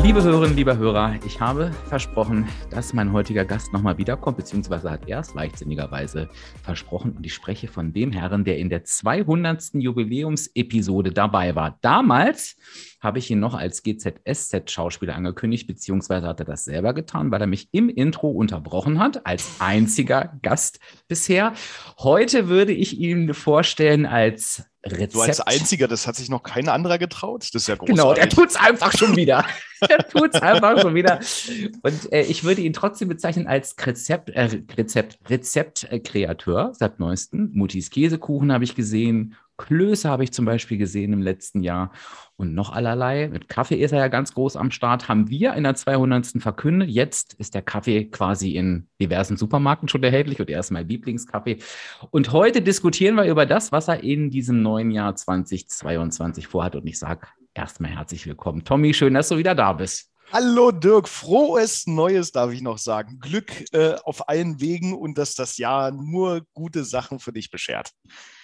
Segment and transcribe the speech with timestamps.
[0.00, 5.08] Liebe Hörerinnen, lieber Hörer, ich habe versprochen, dass mein heutiger Gast nochmal wiederkommt, beziehungsweise hat
[5.08, 6.28] er es leichtsinnigerweise
[6.62, 7.12] versprochen.
[7.12, 9.74] Und ich spreche von dem Herrn, der in der 200.
[9.74, 11.78] Jubiläumsepisode dabei war.
[11.82, 12.56] Damals
[13.00, 17.46] habe ich ihn noch als GZSZ-Schauspieler angekündigt, beziehungsweise hat er das selber getan, weil er
[17.46, 21.52] mich im Intro unterbrochen hat, als einziger Gast bisher.
[21.98, 25.14] Heute würde ich ihn vorstellen als Rezept.
[25.14, 27.42] Du als Einziger, das hat sich noch kein anderer getraut.
[27.42, 27.96] Das ist ja großartig.
[27.96, 29.44] Genau, er tut es einfach schon wieder.
[29.80, 31.20] er tut es einfach schon wieder.
[31.82, 37.50] Und äh, ich würde ihn trotzdem bezeichnen als Rezept, äh, Rezept, Rezeptkreateur seit neuestem.
[37.52, 41.92] Mutis Käsekuchen habe ich gesehen, Klöße habe ich zum Beispiel gesehen im letzten Jahr
[42.36, 43.28] und noch allerlei.
[43.28, 45.08] Mit Kaffee ist er ja ganz groß am Start.
[45.08, 46.42] Haben wir in der 200.
[46.42, 46.90] verkündet.
[46.90, 51.58] Jetzt ist der Kaffee quasi in diversen Supermärkten schon erhältlich und er ist mein Lieblingskaffee.
[52.10, 56.74] Und heute diskutieren wir über das, was er in diesem neuen Jahr 2022 vorhat.
[56.74, 58.64] Und ich sage erstmal herzlich willkommen.
[58.64, 60.11] Tommy, schön, dass du wieder da bist.
[60.34, 63.18] Hallo Dirk, frohes Neues darf ich noch sagen.
[63.20, 67.92] Glück äh, auf allen Wegen und dass das Jahr nur gute Sachen für dich beschert.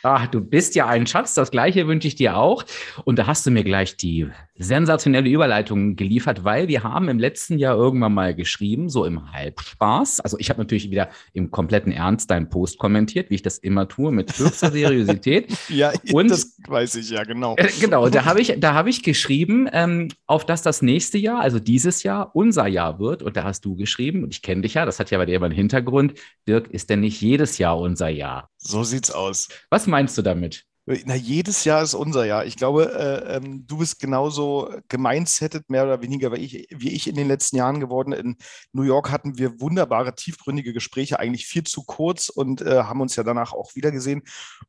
[0.03, 2.65] Ach, du bist ja ein Schatz, das gleiche wünsche ich dir auch.
[3.05, 7.59] Und da hast du mir gleich die sensationelle Überleitung geliefert, weil wir haben im letzten
[7.59, 10.21] Jahr irgendwann mal geschrieben, so im Halbspaß.
[10.21, 13.89] Also ich habe natürlich wieder im kompletten Ernst deinen Post kommentiert, wie ich das immer
[13.89, 15.53] tue, mit höchster Seriosität.
[15.69, 17.57] ja, und, das weiß ich ja, genau.
[17.57, 21.59] Äh, genau, da habe ich, da ich geschrieben, ähm, auf dass das nächste Jahr, also
[21.79, 23.23] dieses Jahr, unser Jahr wird.
[23.23, 25.37] Und da hast du geschrieben, und ich kenne dich ja, das hat ja bei dir
[25.37, 26.15] immer einen Hintergrund,
[26.49, 28.51] Dirk, ist denn nicht jedes Jahr unser Jahr?
[28.57, 29.49] So sieht's aus.
[29.71, 30.65] Was meinst du damit?
[31.05, 32.47] Na, jedes Jahr ist unser Jahr.
[32.47, 37.07] Ich glaube, äh, ähm, du bist genauso gemeinsettet, mehr oder weniger, wie ich, wie ich
[37.07, 38.13] in den letzten Jahren geworden.
[38.13, 38.39] In
[38.73, 43.15] New York hatten wir wunderbare, tiefgründige Gespräche, eigentlich viel zu kurz und äh, haben uns
[43.15, 44.23] ja danach auch wiedergesehen.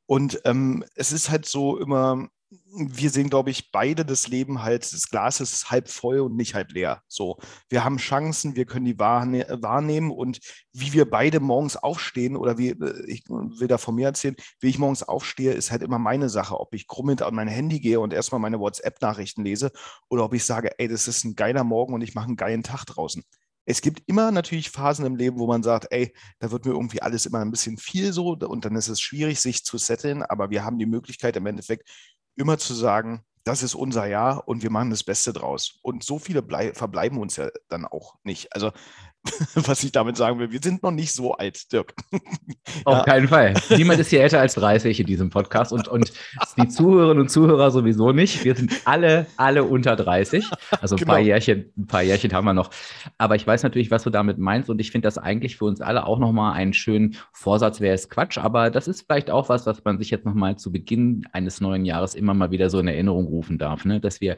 [0.05, 4.91] Und ähm, es ist halt so immer, wir sehen, glaube ich, beide das Leben halt,
[4.91, 7.03] das Glas ist halb voll und nicht halb leer.
[7.07, 7.37] So,
[7.69, 10.39] wir haben Chancen, wir können die wahrne wahrnehmen und
[10.73, 14.69] wie wir beide morgens aufstehen oder wie, äh, ich will da von mir erzählen, wie
[14.69, 17.99] ich morgens aufstehe, ist halt immer meine Sache, ob ich krummend an mein Handy gehe
[17.99, 19.71] und erstmal meine WhatsApp-Nachrichten lese
[20.09, 22.63] oder ob ich sage, ey, das ist ein geiler Morgen und ich mache einen geilen
[22.63, 23.23] Tag draußen.
[23.65, 27.03] Es gibt immer natürlich Phasen im Leben, wo man sagt, ey, da wird mir irgendwie
[27.03, 30.49] alles immer ein bisschen viel so und dann ist es schwierig, sich zu setteln, aber
[30.49, 31.87] wir haben die Möglichkeit im Endeffekt
[32.39, 35.79] immer zu sagen, das ist unser Jahr und wir machen das Beste draus.
[35.81, 38.53] Und so viele verbleiben uns ja dann auch nicht.
[38.53, 38.71] Also
[39.55, 40.51] was ich damit sagen will.
[40.51, 41.93] Wir sind noch nicht so alt, Dirk.
[42.85, 43.03] Auf ja.
[43.03, 43.53] keinen Fall.
[43.75, 46.11] Niemand ist hier älter als 30 in diesem Podcast und, und
[46.57, 48.43] die Zuhörerinnen und Zuhörer sowieso nicht.
[48.45, 50.45] Wir sind alle, alle unter 30.
[50.81, 51.13] Also ein, genau.
[51.13, 52.69] paar Jährchen, ein paar Jährchen haben wir noch.
[53.17, 55.81] Aber ich weiß natürlich, was du damit meinst und ich finde das eigentlich für uns
[55.81, 58.37] alle auch nochmal einen schönen Vorsatz, wäre es Quatsch.
[58.37, 61.85] Aber das ist vielleicht auch was, was man sich jetzt nochmal zu Beginn eines neuen
[61.85, 63.99] Jahres immer mal wieder so in Erinnerung rufen darf, ne?
[63.99, 64.37] dass wir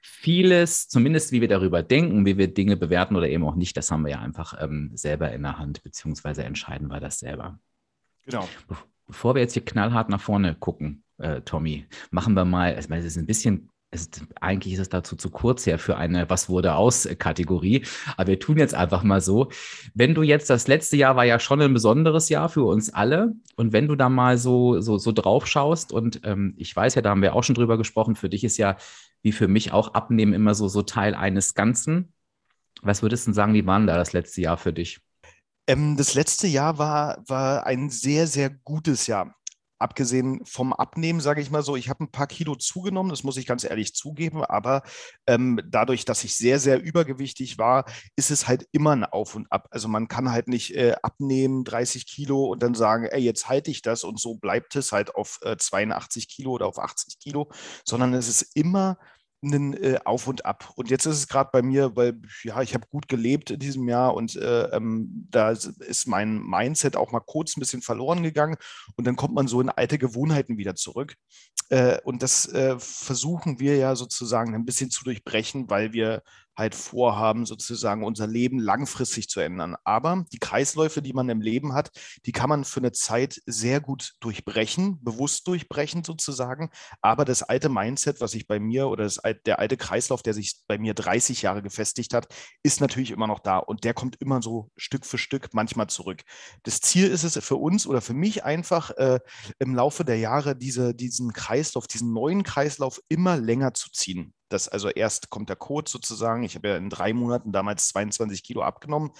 [0.00, 3.90] vieles, zumindest wie wir darüber denken, wie wir Dinge bewerten oder eben auch nicht, das
[3.90, 7.58] haben wir ja einfach ähm, selber in der Hand, beziehungsweise entscheiden wir das selber.
[8.24, 8.48] Genau.
[9.06, 13.04] Bevor wir jetzt hier knallhart nach vorne gucken, äh, Tommy, machen wir mal, also es
[13.04, 16.74] ist ein bisschen ist, eigentlich ist es dazu zu kurz her für eine Was wurde
[16.74, 17.84] aus Kategorie.
[18.16, 19.50] Aber wir tun jetzt einfach mal so.
[19.94, 23.32] Wenn du jetzt, das letzte Jahr war ja schon ein besonderes Jahr für uns alle.
[23.56, 27.02] Und wenn du da mal so, so, so drauf schaust, und ähm, ich weiß ja,
[27.02, 28.76] da haben wir auch schon drüber gesprochen, für dich ist ja
[29.22, 32.12] wie für mich auch Abnehmen immer so, so Teil eines Ganzen.
[32.82, 35.00] Was würdest du sagen, wie war da das letzte Jahr für dich?
[35.66, 39.34] Ähm, das letzte Jahr war, war ein sehr, sehr gutes Jahr.
[39.80, 43.36] Abgesehen vom Abnehmen, sage ich mal so, ich habe ein paar Kilo zugenommen, das muss
[43.36, 44.82] ich ganz ehrlich zugeben, aber
[45.26, 49.50] ähm, dadurch, dass ich sehr, sehr übergewichtig war, ist es halt immer ein Auf und
[49.50, 49.68] Ab.
[49.70, 53.70] Also man kann halt nicht äh, abnehmen, 30 Kilo und dann sagen, ey, jetzt halte
[53.70, 57.50] ich das und so bleibt es halt auf äh, 82 Kilo oder auf 80 Kilo,
[57.84, 58.98] sondern es ist immer
[59.42, 60.72] einen äh, Auf und Ab.
[60.76, 63.88] Und jetzt ist es gerade bei mir, weil ja, ich habe gut gelebt in diesem
[63.88, 68.56] Jahr und äh, ähm, da ist mein Mindset auch mal kurz ein bisschen verloren gegangen
[68.96, 71.14] und dann kommt man so in alte Gewohnheiten wieder zurück.
[71.70, 76.22] Äh, und das äh, versuchen wir ja sozusagen ein bisschen zu durchbrechen, weil wir
[76.56, 79.76] halt vorhaben, sozusagen unser Leben langfristig zu ändern.
[79.84, 81.90] Aber die Kreisläufe, die man im Leben hat,
[82.26, 86.70] die kann man für eine Zeit sehr gut durchbrechen, bewusst durchbrechen sozusagen.
[87.00, 90.60] Aber das alte Mindset, was sich bei mir oder das, der alte Kreislauf, der sich
[90.66, 92.26] bei mir 30 Jahre gefestigt hat,
[92.62, 96.22] ist natürlich immer noch da und der kommt immer so Stück für Stück manchmal zurück.
[96.64, 99.20] Das Ziel ist es für uns oder für mich einfach äh,
[99.58, 104.34] im Laufe der Jahre diese, diesen Kreislauf, diesen neuen Kreislauf immer länger zu ziehen.
[104.50, 106.42] Das also erst kommt der Code sozusagen.
[106.42, 109.12] Ich habe ja in drei Monaten damals 22 Kilo abgenommen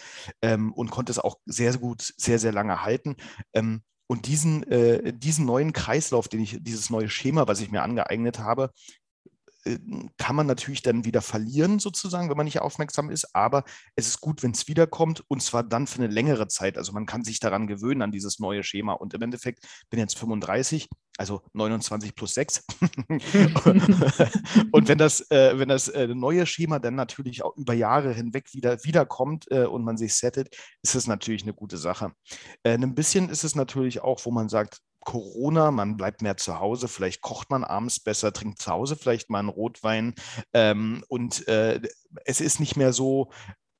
[0.42, 3.16] ähm, und konnte es auch sehr gut, sehr, sehr lange halten.
[3.54, 7.82] Ähm, und diesen, äh, diesen neuen Kreislauf, den ich, dieses neue Schema, was ich mir
[7.82, 8.72] angeeignet habe,
[10.16, 13.34] kann man natürlich dann wieder verlieren, sozusagen, wenn man nicht aufmerksam ist.
[13.34, 13.64] Aber
[13.94, 16.78] es ist gut, wenn es wiederkommt und zwar dann für eine längere Zeit.
[16.78, 18.94] Also man kann sich daran gewöhnen, an dieses neue Schema.
[18.94, 22.64] Und im Endeffekt bin jetzt 35, also 29 plus 6.
[24.72, 28.54] und wenn das, äh, wenn das äh, neue Schema dann natürlich auch über Jahre hinweg
[28.54, 32.12] wieder wiederkommt äh, und man sich settet, ist es natürlich eine gute Sache.
[32.62, 36.60] Äh, ein bisschen ist es natürlich auch, wo man sagt, Corona, man bleibt mehr zu
[36.60, 40.14] Hause, vielleicht kocht man abends besser, trinkt zu Hause vielleicht mal einen Rotwein.
[40.52, 41.80] Ähm, und äh,
[42.24, 43.30] es ist nicht mehr so,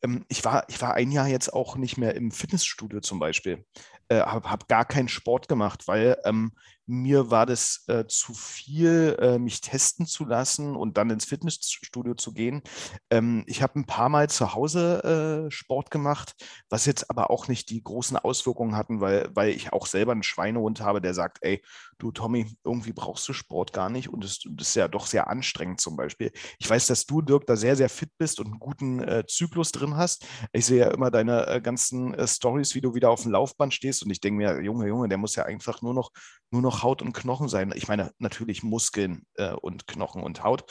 [0.02, 3.64] ähm, ich, war, ich war ein Jahr jetzt auch nicht mehr im Fitnessstudio zum Beispiel,
[4.08, 6.52] äh, habe hab gar keinen Sport gemacht, weil ähm,
[6.90, 12.14] mir war das äh, zu viel, äh, mich testen zu lassen und dann ins Fitnessstudio
[12.14, 12.62] zu gehen.
[13.10, 16.34] Ähm, ich habe ein paar Mal zu Hause äh, Sport gemacht,
[16.68, 20.24] was jetzt aber auch nicht die großen Auswirkungen hatten, weil, weil ich auch selber einen
[20.24, 21.62] Schweinehund habe, der sagt, ey,
[21.98, 25.28] du Tommy, irgendwie brauchst du Sport gar nicht und das, das ist ja doch sehr
[25.28, 26.32] anstrengend zum Beispiel.
[26.58, 29.70] Ich weiß, dass du, Dirk, da sehr, sehr fit bist und einen guten äh, Zyklus
[29.70, 30.26] drin hast.
[30.52, 33.74] Ich sehe ja immer deine äh, ganzen äh, Stories, wie du wieder auf dem Laufband
[33.74, 36.10] stehst und ich denke mir, Junge, Junge, der muss ja einfach nur noch,
[36.50, 37.72] nur noch Haut und Knochen sein.
[37.74, 40.64] Ich meine natürlich Muskeln äh, und Knochen und Haut.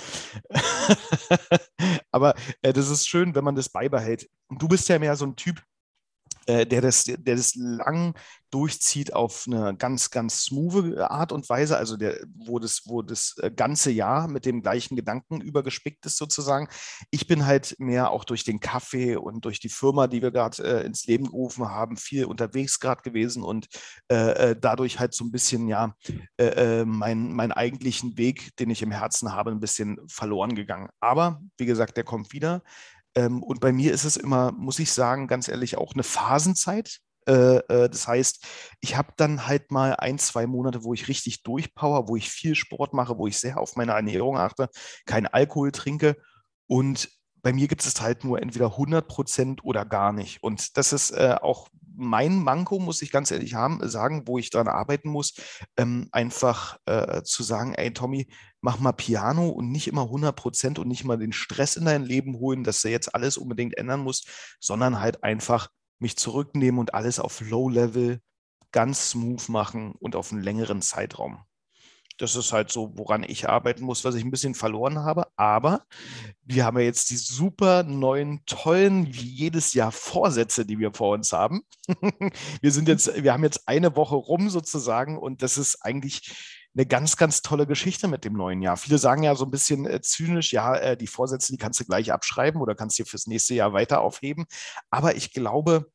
[2.11, 4.29] Aber äh, das ist schön, wenn man das beibehält.
[4.47, 5.63] Und du bist ja mehr so ein Typ,
[6.49, 8.15] äh, der, das, der das lang
[8.49, 13.35] durchzieht auf eine ganz, ganz smooth Art und Weise, also der, wo, das, wo das
[13.37, 16.67] äh, ganze Jahr mit dem gleichen Gedanken übergespickt ist sozusagen.
[17.11, 20.63] Ich bin halt mehr auch durch den Kaffee und durch die Firma, die wir gerade
[20.63, 23.67] äh, ins Leben gerufen haben, viel unterwegs gerade gewesen und
[24.11, 25.95] äh, äh, dadurch halt so ein bisschen, ja,
[26.39, 30.89] äh, meinen mein eigentlichen Weg, den ich im Herzen habe, ein bisschen verloren gegangen.
[30.99, 32.63] Aber wie gesagt, der kommt wieder.
[33.15, 36.99] Ähm, und bei mir ist es immer, muss ich sagen, ganz ehrlich, auch eine Phasenzeit.
[37.27, 38.45] Äh, äh, das heißt,
[38.81, 42.55] ich habe dann halt mal ein, zwei Monate, wo ich richtig durchpower, wo ich viel
[42.55, 44.69] Sport mache, wo ich sehr auf meine Ernährung achte,
[45.05, 46.17] keinen Alkohol trinke
[46.67, 47.09] und
[47.41, 50.43] bei mir gibt es halt nur entweder 100 Prozent oder gar nicht.
[50.43, 54.49] Und das ist äh, auch mein Manko, muss ich ganz ehrlich haben, sagen, wo ich
[54.49, 55.33] daran arbeiten muss,
[55.77, 58.27] ähm, einfach äh, zu sagen, ey Tommy,
[58.61, 62.03] mach mal Piano und nicht immer 100 Prozent und nicht mal den Stress in dein
[62.03, 65.69] Leben holen, dass du jetzt alles unbedingt ändern musst, sondern halt einfach
[65.99, 68.21] mich zurücknehmen und alles auf Low-Level
[68.71, 71.43] ganz smooth machen und auf einen längeren Zeitraum.
[72.19, 75.27] Das ist halt so, woran ich arbeiten muss, was ich ein bisschen verloren habe.
[75.37, 75.85] Aber
[76.43, 81.13] wir haben ja jetzt die super neuen, tollen, wie jedes Jahr Vorsätze, die wir vor
[81.13, 81.61] uns haben.
[82.61, 86.85] wir sind jetzt, wir haben jetzt eine Woche rum sozusagen und das ist eigentlich eine
[86.85, 88.77] ganz, ganz tolle Geschichte mit dem neuen Jahr.
[88.77, 91.85] Viele sagen ja so ein bisschen äh, zynisch, ja, äh, die Vorsätze, die kannst du
[91.85, 94.45] gleich abschreiben oder kannst dir fürs nächste Jahr weiter aufheben.
[94.89, 95.89] Aber ich glaube,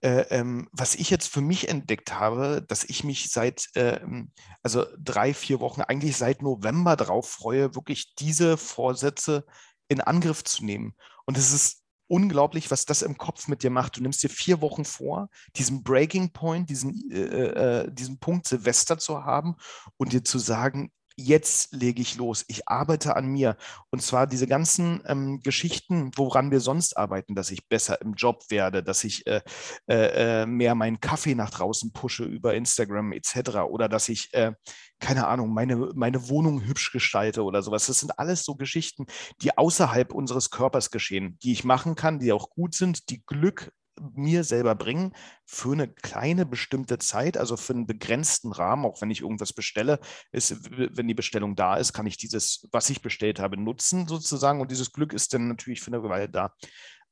[0.00, 4.86] äh, ähm, was ich jetzt für mich entdeckt habe, dass ich mich seit, ähm, also
[4.98, 9.44] drei, vier Wochen, eigentlich seit November darauf freue, wirklich diese Vorsätze
[9.88, 10.94] in Angriff zu nehmen.
[11.26, 13.96] Und es ist unglaublich, was das im Kopf mit dir macht.
[13.96, 18.46] Du nimmst dir vier Wochen vor, diesen Breaking Point, diesen, äh, äh, äh diesen Punkt
[18.46, 19.56] Silvester zu haben
[19.96, 23.56] und dir zu sagen, jetzt lege ich los, ich arbeite an mir.
[23.90, 28.44] Und zwar diese ganzen ähm, Geschichten, woran wir sonst arbeiten, dass ich besser im Job
[28.50, 29.42] werde, dass ich äh,
[29.88, 33.58] äh, äh mehr meinen Kaffee nach draußen pushe über Instagram etc.
[33.68, 34.52] Oder dass ich, äh,
[35.00, 37.86] keine Ahnung, meine, meine Wohnung hübsch gestalte oder sowas.
[37.86, 39.06] Das sind alles so Geschichten,
[39.42, 43.72] die außerhalb unseres Körpers geschehen, die ich machen kann, die auch gut sind, die Glück
[44.14, 45.14] mir selber bringen
[45.44, 50.00] für eine kleine bestimmte Zeit, also für einen begrenzten Rahmen, auch wenn ich irgendwas bestelle,
[50.32, 54.60] ist, wenn die Bestellung da ist, kann ich dieses, was ich bestellt habe, nutzen sozusagen
[54.60, 56.52] und dieses Glück ist dann natürlich für eine Weile da.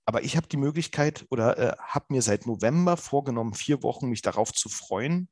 [0.04, 4.22] Aber ich habe die Möglichkeit oder äh, habe mir seit November vorgenommen, vier Wochen mich
[4.22, 5.28] darauf zu freuen,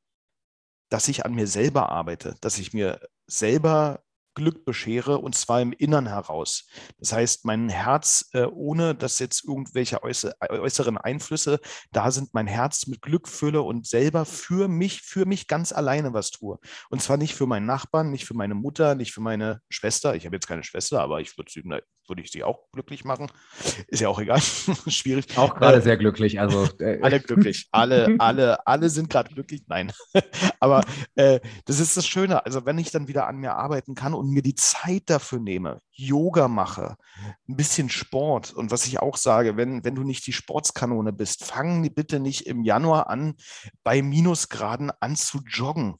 [0.89, 4.04] dass ich an mir selber arbeite, dass ich mir selber
[4.35, 6.67] Glück beschere und zwar im Innern heraus.
[6.99, 11.59] Das heißt, mein Herz, äh, ohne dass jetzt irgendwelche äußeren Einflüsse
[11.91, 16.13] da sind, mein Herz mit Glück fülle und selber für mich, für mich ganz alleine
[16.13, 16.59] was tue.
[16.89, 20.15] Und zwar nicht für meinen Nachbarn, nicht für meine Mutter, nicht für meine Schwester.
[20.15, 21.51] Ich habe jetzt keine Schwester, aber ich würde
[22.07, 23.27] würde ich sie auch glücklich machen.
[23.87, 24.39] Ist ja auch egal.
[24.87, 25.37] Schwierig.
[25.37, 26.39] Auch gerade äh, sehr glücklich.
[26.39, 27.67] Also äh, alle glücklich.
[27.71, 29.63] Alle, alle, alle sind gerade glücklich.
[29.67, 29.91] Nein.
[30.59, 30.83] aber
[31.15, 32.45] äh, das ist das Schöne.
[32.45, 35.81] Also wenn ich dann wieder an mir arbeiten kann und mir die Zeit dafür nehme,
[35.91, 36.97] Yoga mache,
[37.47, 41.45] ein bisschen Sport und was ich auch sage, wenn, wenn du nicht die Sportskanone bist,
[41.45, 43.35] fang bitte nicht im Januar an,
[43.83, 45.95] bei Minusgraden an zu joggen.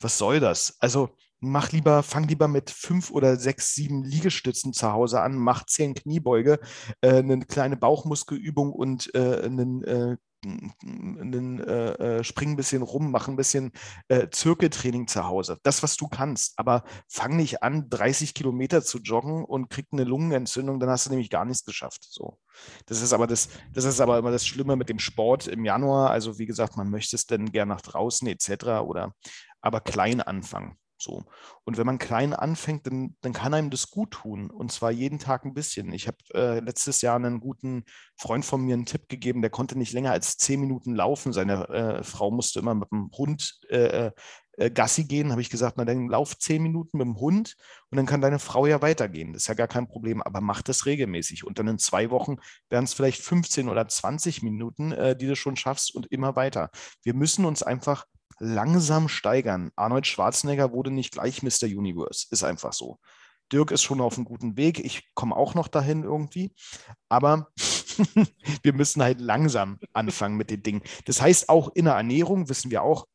[0.00, 0.76] Was soll das?
[0.80, 5.64] Also mach lieber, fang lieber mit fünf oder sechs, sieben Liegestützen zu Hause an, mach
[5.66, 6.58] zehn Kniebeuge,
[7.00, 13.10] äh, eine kleine Bauchmuskelübung und äh, einen, äh, einen äh, äh, spring ein bisschen rum,
[13.10, 13.72] mach ein bisschen
[14.08, 15.58] äh, Zirkeltraining zu Hause.
[15.62, 16.54] Das, was du kannst.
[16.58, 21.10] Aber fang nicht an, 30 Kilometer zu joggen und krieg eine Lungenentzündung, dann hast du
[21.10, 22.06] nämlich gar nichts geschafft.
[22.08, 22.38] So.
[22.86, 26.10] Das ist aber das, das ist aber immer das Schlimme mit dem Sport im Januar.
[26.10, 28.82] Also wie gesagt, man möchte es dann gern nach draußen etc.
[28.84, 29.12] oder
[29.60, 30.78] aber klein anfangen.
[30.98, 31.24] So.
[31.64, 34.50] Und wenn man klein anfängt, dann, dann kann einem das gut tun.
[34.50, 35.92] Und zwar jeden Tag ein bisschen.
[35.92, 37.84] Ich habe äh, letztes Jahr einen guten
[38.16, 41.32] Freund von mir einen Tipp gegeben, der konnte nicht länger als zehn Minuten laufen.
[41.32, 45.32] Seine äh, Frau musste immer mit dem Hund äh, äh Gassi gehen.
[45.32, 47.56] Habe ich gesagt, na dann lauf zehn Minuten mit dem Hund
[47.90, 49.34] und dann kann deine Frau ja weitergehen.
[49.34, 51.44] Das ist ja gar kein Problem, aber mach das regelmäßig.
[51.44, 52.36] Und dann in zwei Wochen
[52.70, 56.70] wären es vielleicht 15 oder 20 Minuten, äh, die du schon schaffst und immer weiter.
[57.02, 58.06] Wir müssen uns einfach
[58.38, 59.70] langsam steigern.
[59.76, 61.64] Arnold Schwarzenegger wurde nicht gleich Mr.
[61.64, 62.98] Universe, ist einfach so.
[63.52, 64.80] Dirk ist schon auf einem guten Weg.
[64.80, 66.52] Ich komme auch noch dahin irgendwie.
[67.08, 67.48] Aber
[68.62, 70.82] wir müssen halt langsam anfangen mit den Dingen.
[71.04, 73.06] Das heißt, auch in der Ernährung wissen wir auch,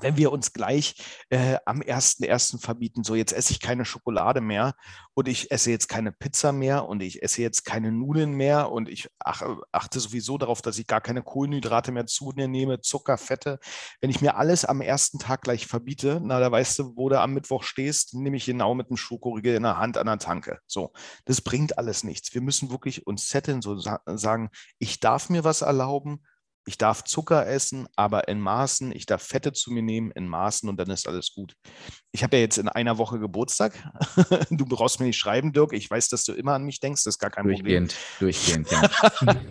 [0.00, 0.94] wenn wir uns gleich
[1.30, 2.60] äh, am 1.1.
[2.60, 4.74] verbieten, so jetzt esse ich keine Schokolade mehr
[5.14, 8.88] und ich esse jetzt keine Pizza mehr und ich esse jetzt keine Nudeln mehr und
[8.88, 13.16] ich ach, achte sowieso darauf, dass ich gar keine Kohlenhydrate mehr zu mir nehme, Zucker,
[13.18, 13.58] Fette.
[14.00, 17.20] Wenn ich mir alles am ersten Tag gleich verbiete, na, da weißt du, wo du
[17.20, 20.58] am Mittwoch stehst, nehme ich genau mit einem Schokoriegel in der Hand an der Tanke.
[20.66, 20.92] So,
[21.24, 22.34] das bringt alles nichts.
[22.34, 26.20] Wir müssen wirklich uns setteln, so sagen, ich darf mir was erlauben,
[26.66, 28.92] ich darf Zucker essen, aber in Maßen.
[28.92, 31.54] Ich darf Fette zu mir nehmen in Maßen und dann ist alles gut.
[32.10, 33.74] Ich habe ja jetzt in einer Woche Geburtstag.
[34.50, 35.72] du brauchst mir nicht schreiben, Dirk.
[35.72, 37.04] Ich weiß, dass du immer an mich denkst.
[37.04, 38.32] Das ist gar kein durchgehend, Problem.
[38.32, 38.82] Durchgehend, ja.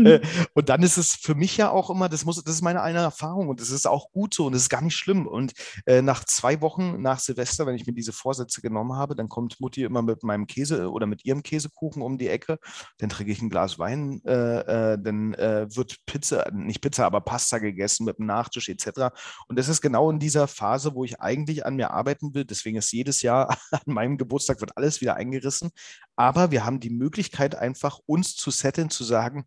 [0.00, 0.20] Äh,
[0.54, 3.00] und dann ist es für mich ja auch immer, das, muss, das ist meine eine
[3.00, 5.26] Erfahrung und das ist auch gut so und das ist gar nicht schlimm.
[5.26, 5.52] Und
[5.86, 9.60] äh, nach zwei Wochen nach Silvester, wenn ich mir diese Vorsätze genommen habe, dann kommt
[9.60, 12.58] Mutti immer mit meinem Käse oder mit ihrem Käsekuchen um die Ecke.
[12.98, 14.20] Dann trinke ich ein Glas Wein.
[14.24, 19.12] Äh, äh, dann äh, wird Pizza nicht Pizza, aber Pasta gegessen mit einem Nachtisch etc.
[19.48, 22.44] Und das ist genau in dieser Phase, wo ich eigentlich an mir arbeiten will.
[22.44, 25.70] Deswegen ist jedes Jahr an meinem Geburtstag wird alles wieder eingerissen.
[26.16, 29.46] Aber wir haben die Möglichkeit einfach uns zu setteln, zu sagen,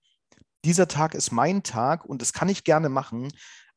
[0.66, 3.30] dieser Tag ist mein Tag und das kann ich gerne machen.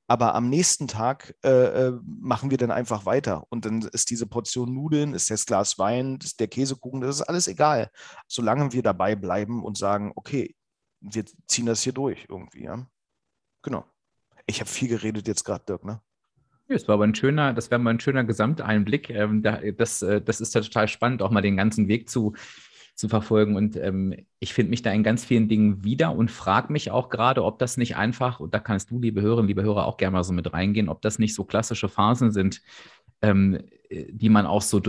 [0.08, 1.48] Aber am nächsten Tag äh,
[1.88, 3.44] äh machen wir dann einfach weiter.
[3.48, 7.22] Und dann ist diese Portion Nudeln, ist das Glas Wein, ist der Käsekuchen, das ist
[7.22, 7.90] alles egal.
[8.28, 10.54] Solange wir dabei bleiben und sagen, okay,
[11.00, 12.64] wir ziehen das hier durch irgendwie.
[12.64, 12.86] Ja?
[13.66, 13.84] Genau.
[14.46, 16.00] Ich habe viel geredet jetzt gerade, Dirk, ne?
[16.68, 19.10] Das war aber ein schöner, das wäre mal ein schöner Gesamteinblick.
[19.10, 22.34] Ähm, das, äh, das ist ja total spannend, auch mal den ganzen Weg zu,
[22.94, 23.56] zu verfolgen.
[23.56, 27.08] Und ähm, ich finde mich da in ganz vielen Dingen wieder und frage mich auch
[27.08, 30.12] gerade, ob das nicht einfach, und da kannst du, liebe Hörerinnen, liebe Hörer, auch gerne
[30.12, 32.62] mal so mit reingehen, ob das nicht so klassische Phasen sind,
[33.22, 34.80] ähm, die man auch so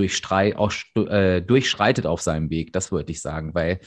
[0.56, 2.74] auch, äh, durchschreitet auf seinem Weg.
[2.74, 3.80] Das würde ich sagen, weil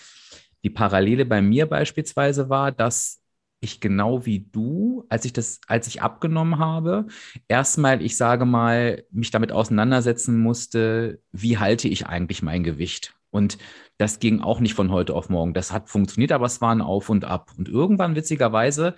[0.65, 3.20] die Parallele bei mir beispielsweise war, dass
[3.61, 7.07] ich genau wie du, als ich das, als ich abgenommen habe,
[7.47, 13.15] erstmal, ich sage mal, mich damit auseinandersetzen musste, wie halte ich eigentlich mein Gewicht?
[13.31, 13.59] Und
[13.99, 15.55] das ging auch nicht von heute auf morgen.
[15.55, 17.51] Das hat funktioniert, aber es war ein Auf und Ab.
[17.57, 18.95] Und irgendwann, witzigerweise,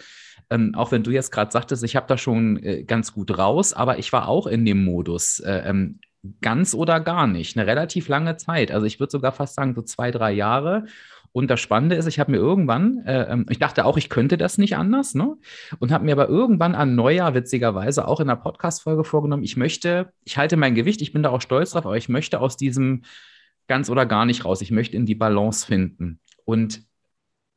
[0.48, 3.72] ähm, auch wenn du jetzt gerade sagtest, ich habe da schon äh, ganz gut raus,
[3.72, 6.00] aber ich war auch in dem Modus, äh, ähm,
[6.40, 8.70] ganz oder gar nicht, eine relativ lange Zeit.
[8.70, 10.86] Also ich würde sogar fast sagen, so zwei, drei Jahre.
[11.32, 14.36] Und das Spannende ist, ich habe mir irgendwann, äh, ähm, ich dachte auch, ich könnte
[14.36, 15.36] das nicht anders, ne?
[15.78, 20.12] Und habe mir aber irgendwann an Neujahr witzigerweise auch in einer Podcast-Folge vorgenommen, ich möchte,
[20.24, 23.02] ich halte mein Gewicht, ich bin da auch stolz drauf, aber ich möchte aus diesem
[23.66, 24.60] ganz oder gar nicht raus.
[24.60, 26.20] Ich möchte in die Balance finden.
[26.44, 26.82] Und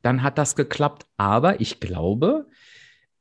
[0.02, 1.06] dann hat das geklappt.
[1.16, 2.46] Aber ich glaube,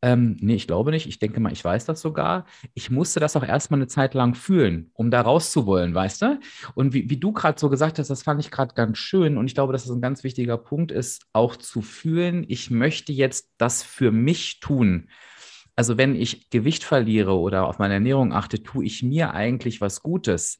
[0.05, 1.07] ähm, nee, ich glaube nicht.
[1.07, 2.45] Ich denke mal, ich weiß das sogar.
[2.75, 6.39] Ich musste das auch erstmal eine Zeit lang fühlen, um da rauszuwollen, weißt du?
[6.75, 9.35] Und wie, wie du gerade so gesagt hast, das fand ich gerade ganz schön.
[9.35, 13.13] Und ich glaube, dass das ein ganz wichtiger Punkt ist, auch zu fühlen, ich möchte
[13.13, 15.09] jetzt das für mich tun.
[15.75, 20.03] Also wenn ich Gewicht verliere oder auf meine Ernährung achte, tue ich mir eigentlich was
[20.03, 20.59] Gutes.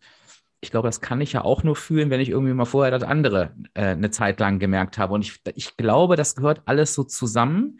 [0.60, 3.04] ich glaube, das kann ich ja auch nur fühlen, wenn ich irgendwie mal vorher das
[3.04, 5.14] andere äh, eine Zeit lang gemerkt habe.
[5.14, 7.78] Und ich, ich glaube, das gehört alles so zusammen.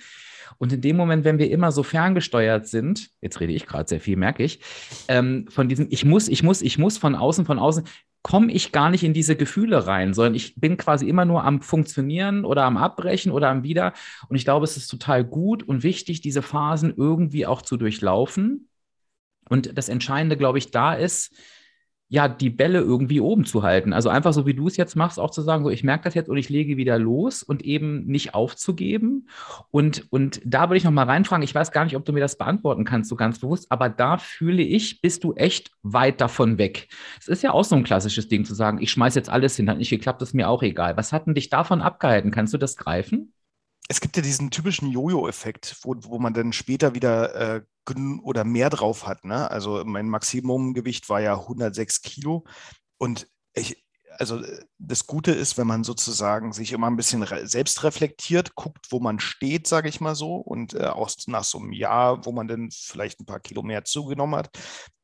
[0.58, 4.02] Und in dem Moment, wenn wir immer so ferngesteuert sind, jetzt rede ich gerade sehr
[4.02, 4.60] viel, merke ich,
[5.08, 7.86] ähm, von diesem Ich muss, ich muss, ich muss von außen, von außen,
[8.26, 11.62] komme ich gar nicht in diese Gefühle rein, sondern ich bin quasi immer nur am
[11.62, 13.94] Funktionieren oder am Abbrechen oder am Wieder.
[14.30, 18.68] Und ich glaube, es ist total gut und wichtig, diese Phasen irgendwie auch zu durchlaufen.
[19.48, 21.36] Und das Entscheidende, glaube ich, da ist,
[22.08, 23.92] ja, die Bälle irgendwie oben zu halten.
[23.92, 26.14] Also einfach so, wie du es jetzt machst, auch zu sagen, so, ich merke das
[26.14, 29.28] jetzt und ich lege wieder los und eben nicht aufzugeben.
[29.72, 32.38] Und, und da würde ich nochmal reinfragen, ich weiß gar nicht, ob du mir das
[32.38, 36.90] beantworten kannst, so ganz bewusst, aber da fühle ich, bist du echt weit davon weg.
[37.20, 39.70] Es ist ja auch so ein klassisches Ding zu sagen, ich schmeiße jetzt alles hin,
[39.70, 40.98] hat nicht geklappt, ist mir auch egal.
[40.98, 42.30] Was hat denn dich davon abgehalten?
[42.30, 43.34] Kannst du das greifen?
[43.88, 47.62] Es gibt ja diesen typischen Jojo-Effekt, wo, wo man dann später wieder äh,
[48.24, 49.26] oder mehr drauf hat.
[49.26, 49.50] Ne?
[49.52, 52.46] Also mein Maximumgewicht war ja 106 Kilo
[52.98, 53.86] und ich,
[54.18, 54.42] also
[54.80, 59.20] das Gute ist, wenn man sozusagen sich immer ein bisschen selbst reflektiert, guckt, wo man
[59.20, 62.70] steht, sage ich mal so, und äh, auch nach so einem Jahr, wo man dann
[62.72, 64.50] vielleicht ein paar Kilo mehr zugenommen hat,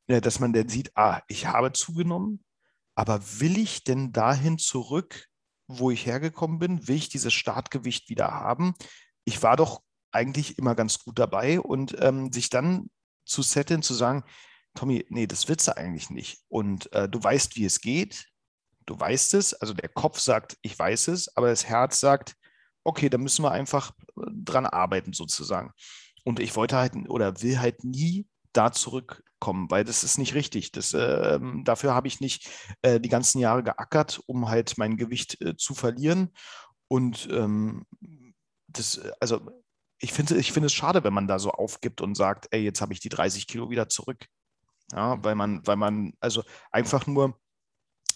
[0.07, 2.43] äh, dass man dann sieht, ah, ich habe zugenommen,
[2.95, 5.27] aber will ich denn dahin zurück,
[5.79, 6.87] wo ich hergekommen bin?
[6.87, 8.73] Will ich dieses Startgewicht wieder haben?
[9.25, 12.89] Ich war doch eigentlich immer ganz gut dabei und ähm, sich dann
[13.25, 14.23] zu setteln, zu sagen,
[14.75, 16.41] Tommy, nee, das willst du eigentlich nicht.
[16.47, 18.27] Und äh, du weißt, wie es geht.
[18.85, 19.53] Du weißt es.
[19.53, 22.35] Also der Kopf sagt, ich weiß es, aber das Herz sagt,
[22.83, 25.71] okay, da müssen wir einfach äh, dran arbeiten sozusagen.
[26.23, 28.71] Und ich wollte halt oder will halt nie da
[29.41, 30.71] zurückkommen, weil das ist nicht richtig.
[30.71, 32.49] Das, äh, dafür habe ich nicht
[32.81, 36.29] äh, die ganzen Jahre geackert, um halt mein Gewicht äh, zu verlieren.
[36.87, 37.85] Und ähm,
[38.67, 39.41] das, also
[39.99, 42.81] ich finde ich find es schade, wenn man da so aufgibt und sagt, ey, jetzt
[42.81, 44.25] habe ich die 30 Kilo wieder zurück.
[44.93, 47.39] Ja, weil man, weil man, also einfach nur,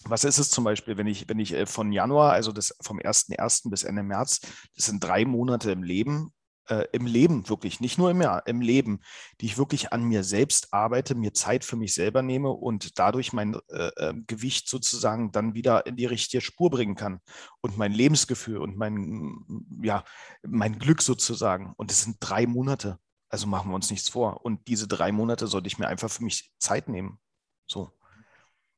[0.04, 2.98] was ist es zum Beispiel, wenn ich, wenn ich äh, von Januar, also das vom
[2.98, 3.70] 1.1.
[3.70, 4.40] bis Ende März,
[4.76, 6.32] das sind drei Monate im Leben,
[6.68, 9.00] äh, im Leben wirklich, nicht nur im Jahr, im Leben,
[9.40, 13.32] die ich wirklich an mir selbst arbeite, mir Zeit für mich selber nehme und dadurch
[13.32, 17.20] mein äh, äh, Gewicht sozusagen dann wieder in die richtige Spur bringen kann
[17.60, 19.36] und mein Lebensgefühl und mein,
[19.82, 20.04] ja,
[20.42, 21.74] mein Glück sozusagen.
[21.76, 22.98] Und es sind drei Monate.
[23.28, 24.44] Also machen wir uns nichts vor.
[24.44, 27.18] Und diese drei Monate sollte ich mir einfach für mich Zeit nehmen.
[27.66, 27.90] So.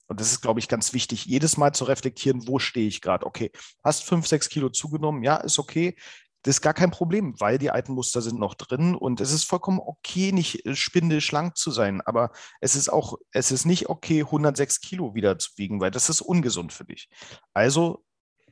[0.08, 3.26] Und das ist, glaube ich, ganz wichtig, jedes Mal zu reflektieren, wo stehe ich gerade.
[3.26, 3.52] Okay,
[3.84, 5.96] hast fünf, sechs Kilo zugenommen, ja, ist okay.
[6.42, 9.44] Das ist gar kein Problem, weil die alten Muster sind noch drin und es ist
[9.44, 14.20] vollkommen okay, nicht äh, spindelschlank zu sein, aber es ist auch, es ist nicht okay,
[14.20, 17.08] 106 Kilo wieder zu wiegen, weil das ist ungesund für dich.
[17.54, 18.04] Also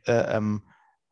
[0.07, 0.63] äh, ähm,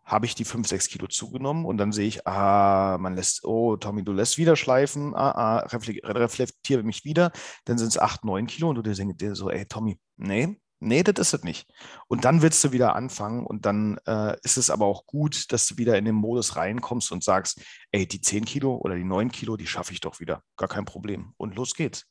[0.04, 3.76] habe ich die 5, 6 Kilo zugenommen und dann sehe ich, ah, man lässt, oh,
[3.76, 5.58] Tommy, du lässt wieder schleifen, ah, ah,
[6.04, 7.32] reflektiere mich wieder,
[7.64, 11.02] dann sind es 8, 9 Kilo und du denkst dir so, ey, Tommy, nee, nee,
[11.02, 11.68] das ist es nicht.
[12.08, 15.66] Und dann willst du wieder anfangen und dann äh, ist es aber auch gut, dass
[15.66, 19.30] du wieder in den Modus reinkommst und sagst, ey, die 10 Kilo oder die 9
[19.30, 20.42] Kilo, die schaffe ich doch wieder.
[20.56, 21.32] Gar kein Problem.
[21.36, 22.06] Und los geht's.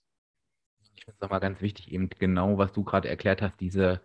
[0.96, 4.02] Ich finde es aber ganz wichtig, eben genau, was du gerade erklärt hast, diese,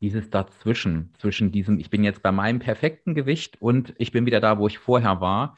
[0.00, 4.40] dieses Dazwischen, zwischen diesem, ich bin jetzt bei meinem perfekten Gewicht und ich bin wieder
[4.40, 5.56] da, wo ich vorher war.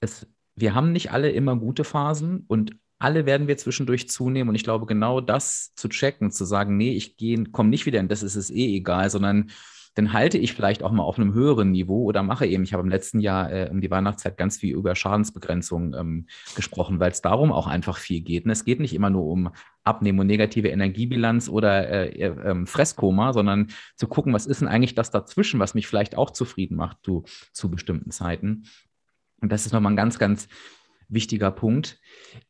[0.00, 4.48] Es, wir haben nicht alle immer gute Phasen und alle werden wir zwischendurch zunehmen.
[4.48, 7.16] Und ich glaube, genau das zu checken, zu sagen, nee, ich
[7.52, 9.50] komme nicht wieder in das ist es eh egal, sondern
[9.94, 12.82] dann halte ich vielleicht auch mal auf einem höheren Niveau oder mache eben, ich habe
[12.82, 17.20] im letzten Jahr äh, um die Weihnachtszeit ganz viel über Schadensbegrenzung ähm, gesprochen, weil es
[17.20, 18.46] darum auch einfach viel geht.
[18.46, 19.50] Und es geht nicht immer nur um
[19.84, 24.68] Abnehmen und negative Energiebilanz oder äh, äh, ähm, Fresskoma, sondern zu gucken, was ist denn
[24.68, 28.64] eigentlich das dazwischen, was mich vielleicht auch zufrieden macht zu, zu bestimmten Zeiten.
[29.42, 30.48] Und das ist nochmal ein ganz, ganz
[31.12, 32.00] wichtiger Punkt.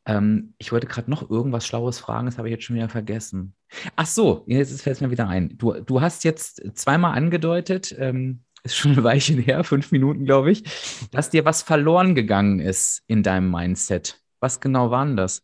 [0.05, 3.55] Ähm, ich wollte gerade noch irgendwas Schlaues fragen, das habe ich jetzt schon wieder vergessen.
[3.95, 5.57] Ach so, jetzt fällt es mir wieder ein.
[5.57, 10.51] Du, du hast jetzt zweimal angedeutet, ähm, ist schon ein Weilchen her, fünf Minuten, glaube
[10.51, 10.63] ich,
[11.11, 14.21] dass dir was verloren gegangen ist in deinem Mindset.
[14.39, 15.43] Was genau war denn das?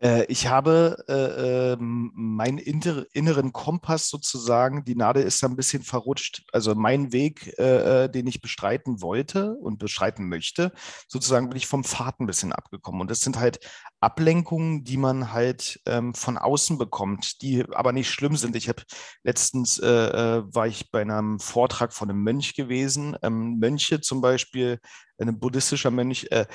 [0.00, 5.82] Äh, ich habe äh, ähm, meinen inneren Kompass sozusagen, die Nadel ist da ein bisschen
[5.82, 6.44] verrutscht.
[6.52, 10.72] Also mein Weg, äh, äh, den ich bestreiten wollte und bestreiten möchte,
[11.08, 13.00] sozusagen bin ich vom Pfad ein bisschen abgekommen.
[13.00, 13.60] Und das sind halt
[14.00, 18.54] Ablenkungen, die man halt ähm, von außen bekommt, die aber nicht schlimm sind.
[18.54, 18.82] Ich habe
[19.22, 23.16] letztens äh, äh, war ich bei einem Vortrag von einem Mönch gewesen.
[23.22, 24.78] Ähm, Mönche zum Beispiel,
[25.18, 26.46] ein buddhistischer Mönch, äh,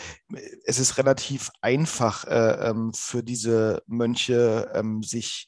[0.66, 5.48] es ist relativ einfach äh, ähm, für diese Mönche, ähm, sich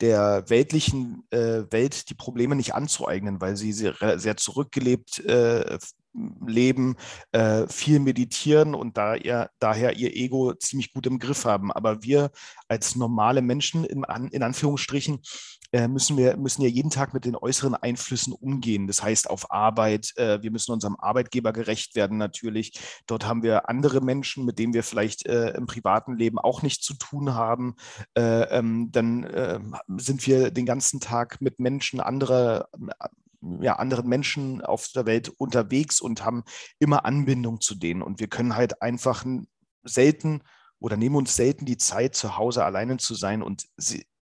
[0.00, 5.78] der weltlichen äh, Welt die Probleme nicht anzueignen, weil sie sehr, sehr zurückgelebt äh,
[6.12, 6.96] leben,
[7.32, 11.72] äh, viel meditieren und da ihr, daher ihr Ego ziemlich gut im Griff haben.
[11.72, 12.30] Aber wir
[12.68, 15.20] als normale Menschen, in, in Anführungsstrichen,
[15.72, 18.86] äh, müssen wir müssen ja jeden Tag mit den äußeren Einflüssen umgehen.
[18.86, 22.72] Das heißt auf Arbeit, äh, wir müssen unserem Arbeitgeber gerecht werden natürlich.
[23.06, 26.84] Dort haben wir andere Menschen, mit denen wir vielleicht äh, im privaten Leben auch nichts
[26.84, 27.76] zu tun haben.
[28.14, 29.60] Äh, ähm, dann äh,
[29.96, 32.68] sind wir den ganzen Tag mit Menschen anderer
[33.60, 36.44] ja, anderen Menschen auf der Welt unterwegs und haben
[36.78, 38.02] immer Anbindung zu denen.
[38.02, 39.24] Und wir können halt einfach
[39.82, 40.42] selten
[40.78, 43.66] oder nehmen uns selten die Zeit, zu Hause alleine zu sein und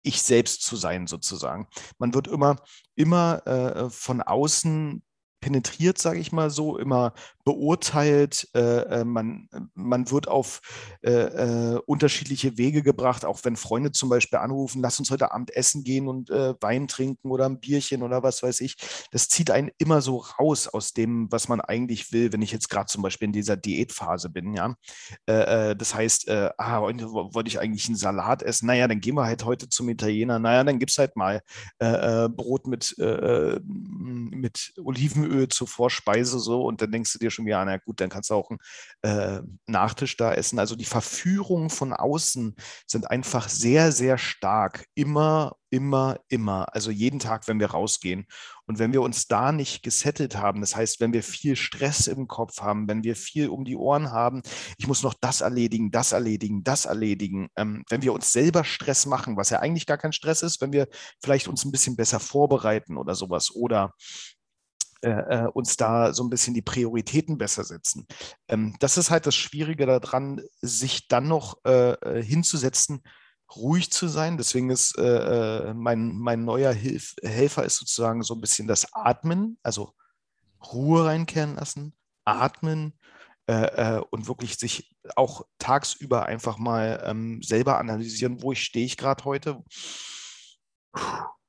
[0.03, 1.68] ich selbst zu sein, sozusagen.
[1.99, 2.57] Man wird immer,
[2.94, 5.03] immer äh, von außen
[5.40, 8.48] penetriert, sage ich mal so, immer beurteilt.
[8.55, 10.61] Äh, äh, man, man wird auf
[11.03, 15.55] äh, äh, unterschiedliche Wege gebracht, auch wenn Freunde zum Beispiel anrufen, lass uns heute Abend
[15.57, 18.76] essen gehen und äh, Wein trinken oder ein Bierchen oder was weiß ich.
[19.11, 22.68] Das zieht einen immer so raus aus dem, was man eigentlich will, wenn ich jetzt
[22.68, 24.55] gerade zum Beispiel in dieser Diätphase bin.
[24.55, 24.74] Ja?
[25.26, 28.66] Äh, das heißt, ah, heute wollte ich eigentlich einen Salat essen.
[28.66, 30.38] Naja, dann gehen wir halt heute zum Italiener.
[30.38, 31.42] Naja, dann gibt es halt mal
[31.79, 37.79] Brot mit, mit Olivenöl zur Vorspeise so und dann denkst du dir schon wieder, na
[37.79, 38.59] gut, dann kannst du auch einen
[39.03, 40.59] äh, Nachtisch da essen.
[40.59, 42.55] Also die Verführungen von außen
[42.87, 44.87] sind einfach sehr, sehr stark.
[44.95, 46.75] Immer, immer, immer.
[46.75, 48.27] Also jeden Tag, wenn wir rausgehen.
[48.66, 52.29] Und wenn wir uns da nicht gesettelt haben, das heißt, wenn wir viel Stress im
[52.29, 54.43] Kopf haben, wenn wir viel um die Ohren haben,
[54.79, 59.07] ich muss noch das erledigen, das erledigen, das erledigen, ähm, wenn wir uns selber Stress
[59.07, 60.88] machen, was ja eigentlich gar kein Stress ist, wenn wir
[61.23, 63.95] vielleicht uns ein bisschen besser vorbereiten oder sowas oder
[65.03, 68.07] äh, äh, uns da so ein bisschen die Prioritäten besser setzen.
[68.49, 73.03] Ähm, das ist halt das Schwierige daran, sich dann noch äh, äh hinzusetzen,
[73.57, 74.37] ruhig zu sein.
[74.37, 78.93] Deswegen ist äh, äh, mein, mein neuer Hilf Helfer ist sozusagen so ein bisschen das
[78.93, 79.95] Atmen, also
[80.73, 82.95] Ruhe reinkehren lassen, atmen
[84.11, 89.25] und wirklich sich auch tagsüber einfach mal ähm, selber analysieren, wo ich stehe ich gerade
[89.25, 89.65] heute.
[90.93, 91.39] Puh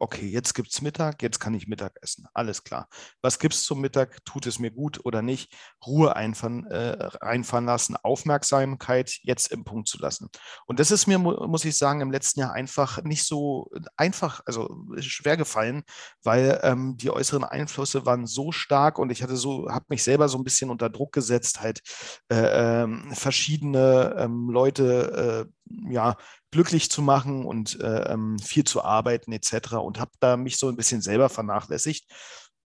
[0.00, 2.26] okay, jetzt gibt es Mittag, jetzt kann ich Mittag essen.
[2.32, 2.88] Alles klar.
[3.20, 4.24] Was gibt es zum Mittag?
[4.24, 5.54] Tut es mir gut oder nicht?
[5.86, 10.30] Ruhe einfahren, äh, reinfahren lassen, Aufmerksamkeit jetzt im Punkt zu lassen.
[10.66, 14.74] Und das ist mir, muss ich sagen, im letzten Jahr einfach nicht so einfach, also
[14.98, 15.82] schwer gefallen,
[16.22, 20.28] weil ähm, die äußeren Einflüsse waren so stark und ich hatte so, habe mich selber
[20.28, 21.82] so ein bisschen unter Druck gesetzt, halt
[22.30, 25.50] äh, äh, verschiedene ähm, Leute
[25.88, 26.16] ja,
[26.50, 29.74] glücklich zu machen und äh, ähm, viel zu arbeiten etc.
[29.74, 32.10] Und habe da mich so ein bisschen selber vernachlässigt,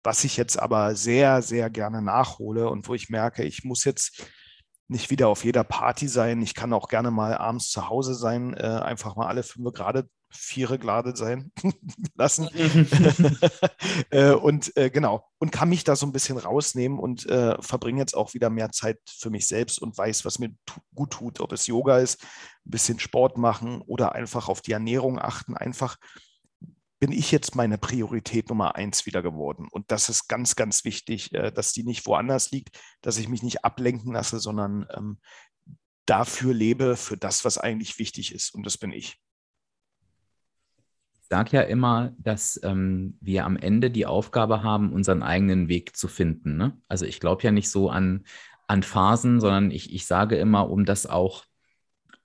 [0.02, 4.24] was ich jetzt aber sehr, sehr gerne nachhole und wo ich merke, ich muss jetzt
[4.88, 6.42] nicht wieder auf jeder Party sein.
[6.42, 10.08] Ich kann auch gerne mal abends zu Hause sein, äh, einfach mal alle fünf gerade
[10.32, 11.52] Viere gerade sein
[12.14, 12.48] lassen.
[14.10, 18.00] äh, und äh, genau, und kann mich da so ein bisschen rausnehmen und äh, verbringe
[18.00, 20.54] jetzt auch wieder mehr Zeit für mich selbst und weiß, was mir
[20.94, 22.22] gut tut, ob es Yoga ist,
[22.66, 25.56] ein bisschen Sport machen oder einfach auf die Ernährung achten.
[25.56, 25.96] Einfach
[27.02, 29.66] bin ich jetzt meine Priorität Nummer eins wieder geworden.
[29.68, 33.42] Und das ist ganz, ganz wichtig, äh, dass die nicht woanders liegt, dass ich mich
[33.42, 35.18] nicht ablenken lasse, sondern ähm,
[36.06, 38.54] dafür lebe, für das, was eigentlich wichtig ist.
[38.54, 39.18] Und das bin ich
[41.32, 46.06] sage ja immer, dass ähm, wir am Ende die Aufgabe haben, unseren eigenen Weg zu
[46.06, 46.58] finden.
[46.58, 46.76] Ne?
[46.88, 48.26] Also ich glaube ja nicht so an,
[48.66, 51.46] an Phasen, sondern ich, ich sage immer, um das auch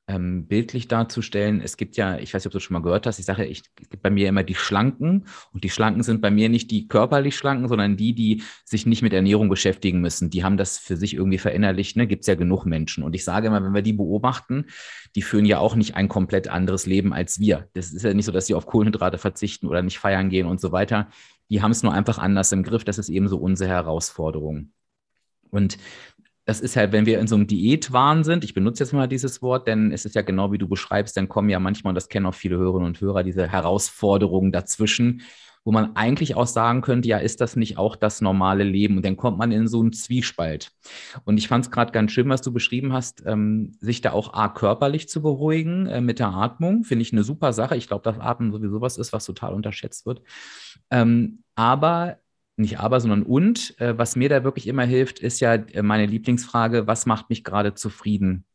[0.09, 3.19] ähm, bildlich darzustellen, es gibt ja, ich weiß nicht, ob du schon mal gehört hast,
[3.19, 6.47] ich sage ich gibt bei mir immer die Schlanken und die Schlanken sind bei mir
[6.47, 10.29] nicht die körperlich Schlanken, sondern die, die sich nicht mit Ernährung beschäftigen müssen.
[10.29, 12.07] Die haben das für sich irgendwie verinnerlicht, ne?
[12.07, 13.03] gibt es ja genug Menschen.
[13.03, 14.67] Und ich sage immer, wenn wir die beobachten,
[15.15, 17.67] die führen ja auch nicht ein komplett anderes Leben als wir.
[17.73, 20.61] Das ist ja nicht so, dass sie auf Kohlenhydrate verzichten oder nicht feiern gehen und
[20.61, 21.09] so weiter.
[21.49, 22.85] Die haben es nur einfach anders im Griff.
[22.85, 24.71] Das ist eben so unsere Herausforderung.
[25.49, 25.77] Und
[26.47, 29.41] das ist halt, wenn wir in so einem Diätwahn sind, ich benutze jetzt mal dieses
[29.41, 32.07] Wort, denn es ist ja genau wie du beschreibst, dann kommen ja manchmal, und das
[32.07, 35.23] kennen auch viele Hörerinnen und Hörer, diese Herausforderungen dazwischen,
[35.65, 38.95] wo man eigentlich auch sagen könnte, ja, ist das nicht auch das normale Leben?
[38.95, 40.71] Und dann kommt man in so einen Zwiespalt.
[41.25, 44.33] Und ich fand es gerade ganz schön, was du beschrieben hast, ähm, sich da auch
[44.33, 47.75] A, körperlich zu beruhigen äh, mit der Atmung, finde ich eine super Sache.
[47.75, 50.21] Ich glaube, dass Atmen sowieso was ist, was total unterschätzt wird.
[50.91, 52.19] Ähm, aber
[52.57, 53.79] nicht aber, sondern und.
[53.79, 57.43] Äh, was mir da wirklich immer hilft, ist ja äh, meine Lieblingsfrage, was macht mich
[57.43, 58.45] gerade zufrieden?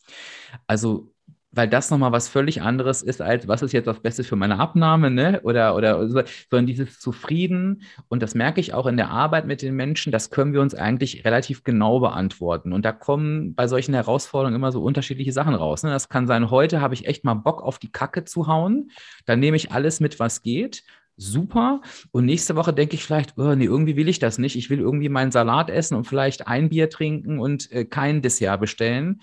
[0.66, 1.12] Also,
[1.54, 4.58] weil das nochmal was völlig anderes ist, als was ist jetzt das Beste für meine
[4.58, 5.40] Abnahme, ne?
[5.42, 9.60] Oder, oder so, sondern dieses Zufrieden, und das merke ich auch in der Arbeit mit
[9.60, 12.72] den Menschen, das können wir uns eigentlich relativ genau beantworten.
[12.72, 15.82] Und da kommen bei solchen Herausforderungen immer so unterschiedliche Sachen raus.
[15.82, 15.90] Ne?
[15.90, 18.90] Das kann sein, heute habe ich echt mal Bock auf die Kacke zu hauen,
[19.26, 20.82] dann nehme ich alles mit, was geht
[21.22, 21.80] super.
[22.10, 24.56] Und nächste Woche denke ich vielleicht, oh, nee, irgendwie will ich das nicht.
[24.56, 28.60] Ich will irgendwie meinen Salat essen und vielleicht ein Bier trinken und äh, kein Dessert
[28.60, 29.22] bestellen.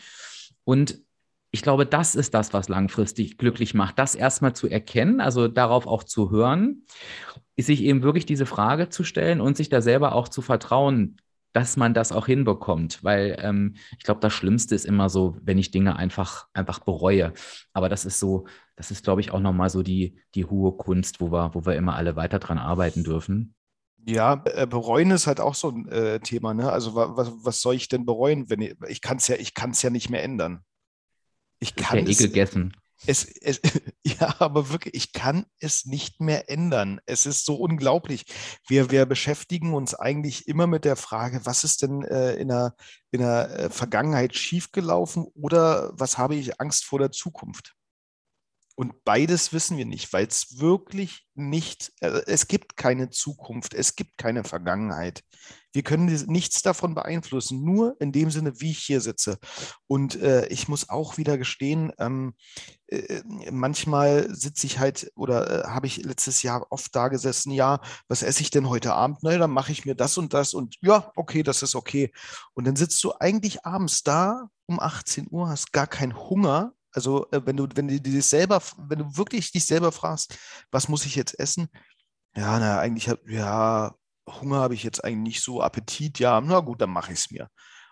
[0.63, 1.01] Und
[1.51, 5.87] ich glaube, das ist das, was langfristig glücklich macht, das erstmal zu erkennen, also darauf
[5.87, 6.83] auch zu hören,
[7.57, 11.17] sich eben wirklich diese Frage zu stellen und sich da selber auch zu vertrauen,
[11.53, 15.57] dass man das auch hinbekommt, weil ähm, ich glaube, das Schlimmste ist immer so, wenn
[15.57, 17.33] ich Dinge einfach, einfach bereue.
[17.73, 21.21] Aber das ist so, das ist, glaube ich, auch nochmal so die, die hohe Kunst,
[21.21, 23.55] wo wir, wo wir immer alle weiter dran arbeiten dürfen.
[24.05, 26.71] Ja, äh, bereuen ist halt auch so ein äh, Thema, ne?
[26.71, 29.71] Also was, was soll ich denn bereuen, wenn ich, ich kann es ja, ich kann
[29.71, 30.63] es ja nicht mehr ändern.
[31.59, 32.73] Ich kann ja eh gegessen.
[33.05, 33.61] Es, es,
[34.03, 36.99] ja, aber wirklich, ich kann es nicht mehr ändern.
[37.05, 38.25] Es ist so unglaublich.
[38.67, 42.75] Wir, wir beschäftigen uns eigentlich immer mit der Frage, was ist denn äh, in, der,
[43.11, 47.75] in der äh, Vergangenheit schiefgelaufen oder was habe ich Angst vor der Zukunft?
[48.75, 53.95] Und beides wissen wir nicht, weil es wirklich nicht, äh, es gibt keine Zukunft, es
[53.97, 55.21] gibt keine Vergangenheit.
[55.71, 59.37] Wir können nichts davon beeinflussen, nur in dem Sinne, wie ich hier sitze.
[59.87, 62.33] Und äh, ich muss auch wieder gestehen, ähm,
[62.87, 67.81] äh, manchmal sitze ich halt oder äh, habe ich letztes Jahr oft da gesessen, ja,
[68.07, 69.19] was esse ich denn heute Abend?
[69.21, 72.11] Na, dann mache ich mir das und das und ja, okay, das ist okay.
[72.53, 77.29] Und dann sitzt du eigentlich abends da um 18 Uhr, hast gar keinen Hunger also
[77.31, 80.37] äh, wenn du, wenn du dich selber, wenn du wirklich dich selber fragst,
[80.71, 81.69] was muss ich jetzt essen?
[82.35, 83.93] Ja, na, eigentlich, ja,
[84.41, 87.31] Hunger habe ich jetzt eigentlich nicht so, Appetit, ja, na gut, dann mache ich es
[87.31, 87.49] mir.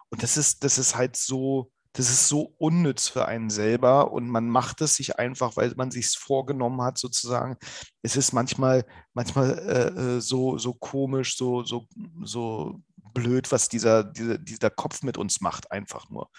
[0.10, 4.30] Und das ist, das ist halt so, das ist so unnütz für einen selber und
[4.30, 7.58] man macht es sich einfach, weil man sich es vorgenommen hat, sozusagen.
[8.04, 11.88] Es ist manchmal, manchmal äh, äh, so, so komisch, so, so,
[12.24, 12.82] so
[13.14, 16.30] blöd, was dieser, dieser, dieser Kopf mit uns macht, einfach nur.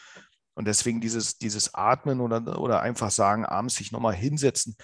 [0.55, 4.77] Und deswegen dieses, dieses Atmen oder, oder einfach sagen, abends sich nochmal hinsetzen.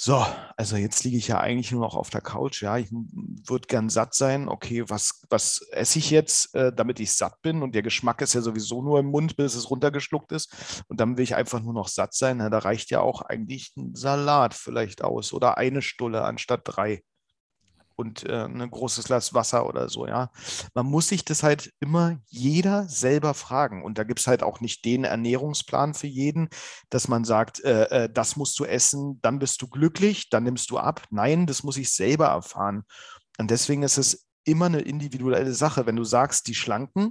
[0.00, 0.24] So,
[0.56, 2.62] also jetzt liege ich ja eigentlich nur noch auf der Couch.
[2.62, 4.48] Ja, ich würde gern satt sein.
[4.48, 7.62] Okay, was, was esse ich jetzt, äh, damit ich satt bin?
[7.62, 10.84] Und der Geschmack ist ja sowieso nur im Mund, bis es runtergeschluckt ist.
[10.86, 12.38] Und dann will ich einfach nur noch satt sein.
[12.38, 17.02] Ja, da reicht ja auch eigentlich ein Salat vielleicht aus oder eine Stulle anstatt drei
[17.98, 20.30] und äh, ein großes Glas Wasser oder so, ja.
[20.72, 23.82] Man muss sich das halt immer jeder selber fragen.
[23.82, 26.48] Und da gibt es halt auch nicht den Ernährungsplan für jeden,
[26.90, 30.70] dass man sagt, äh, äh, das musst du essen, dann bist du glücklich, dann nimmst
[30.70, 31.06] du ab.
[31.10, 32.84] Nein, das muss ich selber erfahren.
[33.36, 35.84] Und deswegen ist es immer eine individuelle Sache.
[35.86, 37.10] Wenn du sagst, die Schlanken,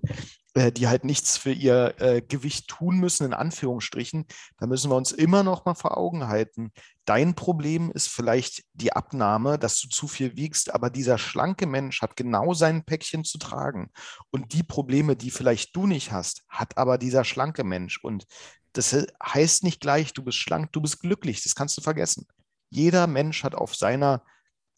[0.57, 4.25] äh, die halt nichts für ihr äh, Gewicht tun müssen, in Anführungsstrichen,
[4.57, 6.71] da müssen wir uns immer noch mal vor Augen halten.
[7.05, 12.01] Dein Problem ist vielleicht die Abnahme, dass du zu viel wiegst, aber dieser schlanke Mensch
[12.01, 13.91] hat genau sein Päckchen zu tragen.
[14.31, 18.03] Und die Probleme, die vielleicht du nicht hast, hat aber dieser schlanke Mensch.
[18.03, 18.25] Und
[18.73, 21.43] das heißt nicht gleich, du bist schlank, du bist glücklich.
[21.43, 22.25] Das kannst du vergessen.
[22.71, 24.23] Jeder Mensch hat auf seiner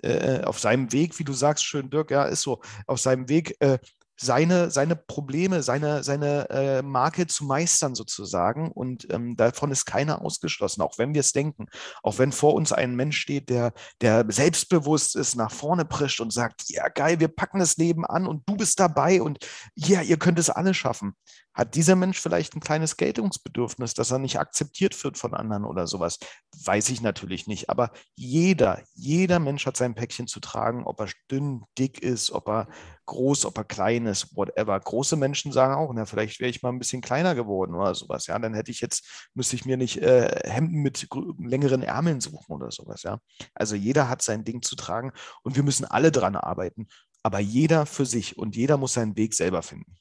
[0.02, 3.58] äh, auf seinem Weg, wie du sagst, schön Dirk, ja, ist so, auf seinem Weg
[3.60, 3.80] äh,
[4.20, 8.72] seine, seine Probleme, seine, seine äh, Marke zu meistern sozusagen.
[8.72, 11.68] Und ähm, davon ist keiner ausgeschlossen, auch wenn wir es denken.
[12.04, 16.34] Auch wenn vor uns ein Mensch steht, der, der selbstbewusst ist, nach vorne prischt und
[16.34, 19.40] sagt, ja geil, wir packen das Leben an und du bist dabei und
[19.76, 21.16] ja, ihr könnt es alle schaffen.
[21.60, 25.88] Hat dieser Mensch vielleicht ein kleines Geltungsbedürfnis, dass er nicht akzeptiert wird von anderen oder
[25.88, 26.18] sowas?
[26.64, 27.70] Weiß ich natürlich nicht.
[27.70, 32.48] Aber jeder, jeder Mensch hat sein Päckchen zu tragen, ob er dünn, dick ist, ob
[32.48, 32.70] er
[33.08, 34.80] groß, ob er klein ist, whatever.
[34.80, 38.28] Große Menschen sagen auch, na, vielleicht wäre ich mal ein bisschen kleiner geworden oder sowas.
[38.28, 42.54] Ja, dann hätte ich jetzt, müsste ich mir nicht äh, Hemden mit längeren Ärmeln suchen
[42.54, 43.04] oder sowas.
[43.04, 43.20] Ja,
[43.54, 45.12] also jeder hat sein Ding zu tragen
[45.44, 46.88] und wir müssen alle dran arbeiten.
[47.22, 49.98] Aber jeder für sich und jeder muss seinen Weg selber finden.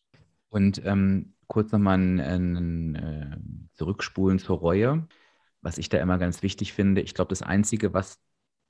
[0.49, 3.37] Und ähm, kurz nochmal ein, ein äh,
[3.75, 5.07] Zurückspulen zur Reue.
[5.61, 8.21] Was ich da immer ganz wichtig finde, ich glaube, das Einzige, was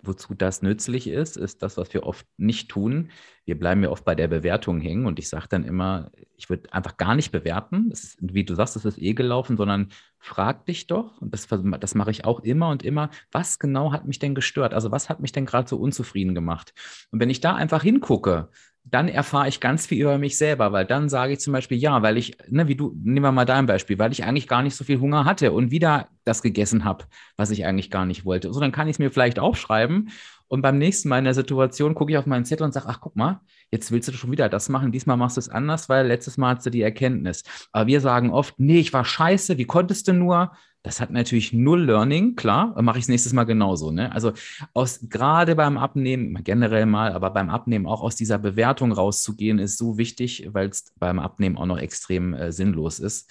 [0.03, 3.11] wozu das nützlich ist, ist das, was wir oft nicht tun.
[3.45, 6.73] Wir bleiben ja oft bei der Bewertung hängen und ich sage dann immer, ich würde
[6.73, 7.91] einfach gar nicht bewerten.
[7.91, 9.89] Ist, wie du sagst, es ist eh gelaufen, sondern
[10.19, 11.49] frag dich doch, und das,
[11.81, 14.73] das mache ich auch immer und immer, was genau hat mich denn gestört?
[14.73, 16.73] Also was hat mich denn gerade so unzufrieden gemacht?
[17.11, 18.51] Und wenn ich da einfach hingucke,
[18.91, 22.03] dann erfahre ich ganz viel über mich selber, weil dann sage ich zum Beispiel, ja,
[22.03, 24.77] weil ich, ne, wie du, nehmen wir mal dein Beispiel, weil ich eigentlich gar nicht
[24.77, 27.05] so viel Hunger hatte und wieder das gegessen habe,
[27.37, 28.53] was ich eigentlich gar nicht wollte.
[28.53, 30.11] So, dann kann ich es mir vielleicht aufschreiben
[30.49, 33.01] und beim nächsten Mal in der Situation gucke ich auf meinen Zettel und sage, ach,
[33.01, 36.07] guck mal, jetzt willst du schon wieder das machen, diesmal machst du es anders, weil
[36.07, 37.45] letztes Mal hast du die Erkenntnis.
[37.73, 40.53] Aber wir sagen oft, nee, ich war scheiße, wie konntest du nur?
[40.83, 43.91] Das hat natürlich null Learning, klar, mache ich es nächstes Mal genauso.
[43.91, 44.11] Ne?
[44.13, 44.33] Also
[44.73, 49.77] aus gerade beim Abnehmen, generell mal, aber beim Abnehmen auch aus dieser Bewertung rauszugehen, ist
[49.77, 53.31] so wichtig, weil es beim Abnehmen auch noch extrem äh, sinnlos ist.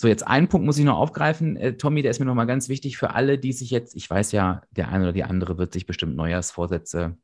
[0.00, 1.56] So, jetzt einen Punkt muss ich noch aufgreifen.
[1.56, 4.08] Äh, Tommy, der ist mir noch mal ganz wichtig für alle, die sich jetzt, ich
[4.08, 7.16] weiß ja, der eine oder die andere wird sich bestimmt Neujahrsvorsätze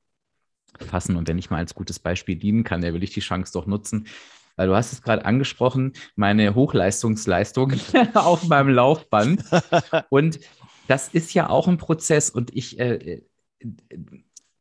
[0.81, 3.53] fassen und wenn ich mal als gutes Beispiel dienen kann, der will ich die Chance
[3.53, 4.09] doch nutzen
[4.57, 7.73] weil du hast es gerade angesprochen, meine Hochleistungsleistung
[8.15, 9.45] auf meinem Laufband.
[10.11, 10.41] Und
[10.87, 13.23] das ist ja auch ein Prozess und ich, äh,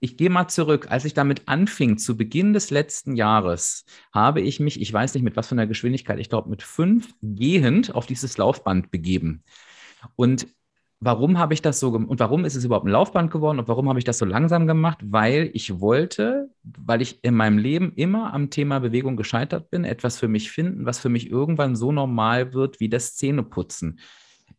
[0.03, 0.87] ich gehe mal zurück.
[0.89, 5.23] Als ich damit anfing, zu Beginn des letzten Jahres, habe ich mich, ich weiß nicht
[5.23, 9.43] mit was für einer Geschwindigkeit, ich glaube mit fünf gehend auf dieses Laufband begeben.
[10.17, 10.47] Und
[10.99, 13.69] warum habe ich das so gemacht und warum ist es überhaupt ein Laufband geworden und
[13.69, 14.99] warum habe ich das so langsam gemacht?
[15.05, 20.19] Weil ich wollte, weil ich in meinem Leben immer am Thema Bewegung gescheitert bin, etwas
[20.19, 23.99] für mich finden, was für mich irgendwann so normal wird wie das Zähneputzen.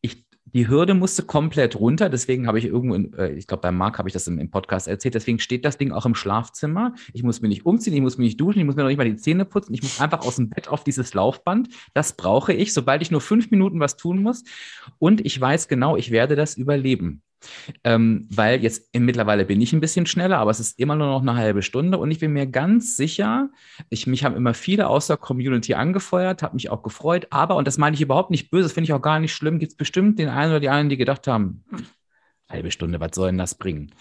[0.00, 0.24] Ich
[0.54, 2.08] die Hürde musste komplett runter.
[2.08, 4.50] Deswegen habe ich irgendwo, in, äh, ich glaube, bei Marc habe ich das im, im,
[4.50, 5.14] Podcast erzählt.
[5.14, 6.94] Deswegen steht das Ding auch im Schlafzimmer.
[7.12, 8.98] Ich muss mir nicht umziehen, ich muss mir nicht duschen, ich muss mir noch nicht
[8.98, 9.74] mal die Zähne putzen.
[9.74, 11.68] Ich muss einfach aus dem Bett auf dieses Laufband.
[11.92, 14.44] Das brauche ich, sobald ich nur fünf Minuten was tun muss.
[14.98, 17.22] Und ich weiß genau, ich werde das überleben.
[17.82, 21.22] Ähm, weil jetzt mittlerweile bin ich ein bisschen schneller, aber es ist immer nur noch
[21.22, 23.50] eine halbe Stunde und ich bin mir ganz sicher,
[23.90, 27.66] ich, mich haben immer viele aus der Community angefeuert, habe mich auch gefreut, aber, und
[27.66, 29.76] das meine ich überhaupt nicht böse, das finde ich auch gar nicht schlimm, gibt es
[29.76, 31.64] bestimmt den einen oder die anderen, die gedacht haben,
[32.48, 33.92] halbe Stunde, was soll denn das bringen?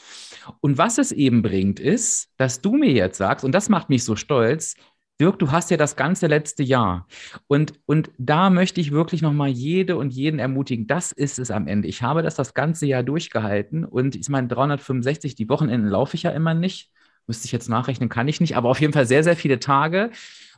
[0.61, 4.03] Und was es eben bringt, ist, dass du mir jetzt sagst, und das macht mich
[4.03, 4.75] so stolz,
[5.21, 7.07] Dirk, du hast ja das ganze letzte Jahr.
[7.47, 10.87] Und, und da möchte ich wirklich nochmal jede und jeden ermutigen.
[10.87, 11.87] Das ist es am Ende.
[11.87, 16.23] Ich habe das das ganze Jahr durchgehalten und ich meine, 365, die Wochenenden laufe ich
[16.23, 16.91] ja immer nicht.
[17.27, 20.11] Müsste ich jetzt nachrechnen, kann ich nicht, aber auf jeden Fall sehr, sehr viele Tage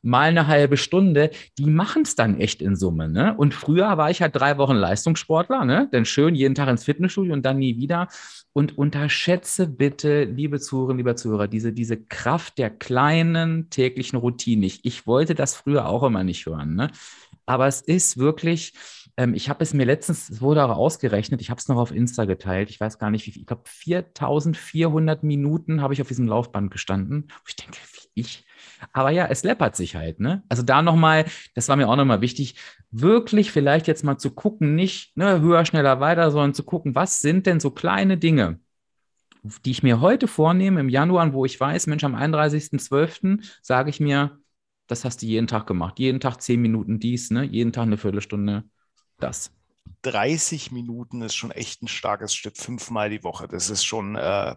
[0.06, 3.10] mal eine halbe Stunde, die machen es dann echt in Summe.
[3.10, 3.36] Ne?
[3.36, 5.90] Und früher war ich halt drei Wochen Leistungssportler, ne?
[5.92, 8.08] denn schön jeden Tag ins Fitnessstudio und dann nie wieder.
[8.54, 14.66] Und unterschätze bitte, liebe Zuhörerinnen, lieber Zuhörer, diese, diese Kraft der kleinen täglichen Routine.
[14.66, 16.76] Ich, ich wollte das früher auch immer nicht hören.
[16.76, 16.90] Ne?
[17.46, 18.74] Aber es ist wirklich,
[19.18, 21.92] ähm, ich habe es mir letztens, es wurde auch ausgerechnet, ich habe es noch auf
[21.92, 26.08] Insta geteilt, ich weiß gar nicht wie viel, ich glaube 4400 Minuten habe ich auf
[26.08, 27.28] diesem Laufband gestanden.
[27.48, 27.80] Ich denke,
[28.14, 28.45] wie ich
[28.92, 30.44] aber ja, es läppert sich halt, ne?
[30.50, 32.56] Also da nochmal, das war mir auch nochmal wichtig,
[32.92, 37.22] wirklich vielleicht jetzt mal zu gucken, nicht ne, höher, schneller, weiter, sondern zu gucken, was
[37.22, 38.60] sind denn so kleine Dinge,
[39.66, 43.46] die ich mir heute vornehme im Januar, wo ich weiß, Mensch, am 31.12.
[43.62, 44.40] sage ich mir,
[44.88, 46.00] das hast du jeden Tag gemacht.
[46.00, 47.44] Jeden Tag zehn Minuten dies, ne?
[47.44, 48.64] jeden Tag eine Viertelstunde
[49.20, 49.52] das.
[50.02, 53.48] 30 Minuten ist schon echt ein starkes Stück, fünfmal die Woche.
[53.48, 54.56] Das ist schon, äh,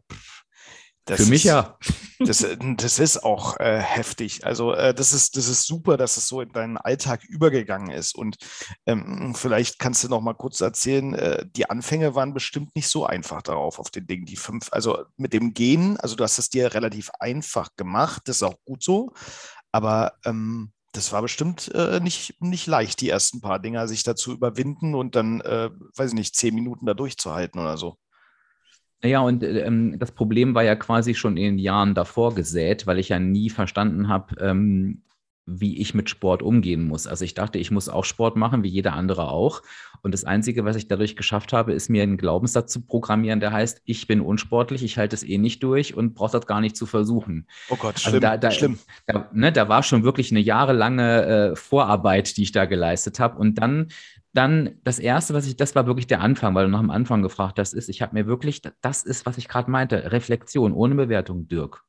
[1.09, 1.79] das Für mich ist, ja.
[2.21, 2.45] Das,
[2.77, 4.45] das ist auch äh, heftig.
[4.45, 8.17] Also äh, das, ist, das ist super, dass es so in deinen Alltag übergegangen ist.
[8.17, 8.39] Und
[8.87, 13.07] ähm, vielleicht kannst du noch mal kurz erzählen, äh, die Anfänge waren bestimmt nicht so
[13.07, 16.51] einfach darauf, auf den Dingen, die fünf, also mit dem Gehen, also du hast es
[16.51, 19.13] dir relativ einfach gemacht, das ist auch gut so.
[19.71, 24.33] Aber ähm, das war bestimmt äh, nicht, nicht leicht, die ersten paar Dinger sich dazu
[24.33, 27.97] überwinden und dann, äh, weiß ich nicht, zehn Minuten da durchzuhalten oder so.
[29.03, 32.99] Ja, und ähm, das Problem war ja quasi schon in den Jahren davor gesät, weil
[32.99, 35.03] ich ja nie verstanden habe, ähm,
[35.47, 37.07] wie ich mit Sport umgehen muss.
[37.07, 39.63] Also ich dachte, ich muss auch Sport machen, wie jeder andere auch.
[40.03, 43.53] Und das Einzige, was ich dadurch geschafft habe, ist mir einen Glaubenssatz zu programmieren, der
[43.53, 46.77] heißt, ich bin unsportlich, ich halte es eh nicht durch und brauche das gar nicht
[46.77, 47.47] zu versuchen.
[47.71, 48.15] Oh Gott, also schlimm.
[48.15, 48.79] Also da, da, schlimm.
[49.07, 53.39] Da, ne, da war schon wirklich eine jahrelange äh, Vorarbeit, die ich da geleistet habe.
[53.39, 53.89] Und dann
[54.39, 57.23] dann das erste, was ich, das war wirklich der Anfang, weil du nach dem Anfang
[57.23, 60.95] gefragt hast, ist, ich habe mir wirklich, das ist, was ich gerade meinte, Reflexion ohne
[60.95, 61.83] Bewertung, Dirk.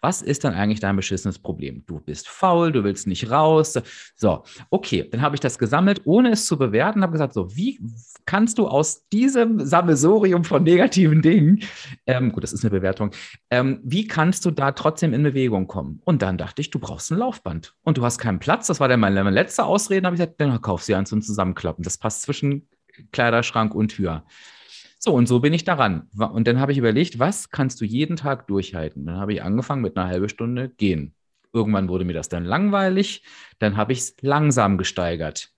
[0.00, 1.84] Was ist dann eigentlich dein beschissenes Problem?
[1.86, 3.78] Du bist faul, du willst nicht raus.
[4.16, 7.80] So, okay, dann habe ich das gesammelt, ohne es zu bewerten, habe gesagt, so, wie
[8.24, 11.60] kannst du aus diesem Sammelsorium von negativen Dingen,
[12.06, 13.10] ähm, gut, das ist eine Bewertung,
[13.50, 16.00] ähm, wie kannst du da trotzdem in Bewegung kommen?
[16.04, 18.66] Und dann dachte ich, du brauchst ein Laufband und du hast keinen Platz.
[18.66, 20.06] Das war dann meine, letzte Ausrede.
[20.06, 21.82] habe ich gesagt, dann kauf sie eins und zusammenklappen.
[21.82, 22.68] Das passt zwischen
[23.12, 24.24] Kleiderschrank und Tür.
[25.04, 26.08] So, und so bin ich daran.
[26.16, 29.04] Und dann habe ich überlegt, was kannst du jeden Tag durchhalten?
[29.04, 31.16] Dann habe ich angefangen mit einer halben Stunde gehen.
[31.52, 33.24] Irgendwann wurde mir das dann langweilig.
[33.58, 35.50] Dann habe ich es langsam gesteigert.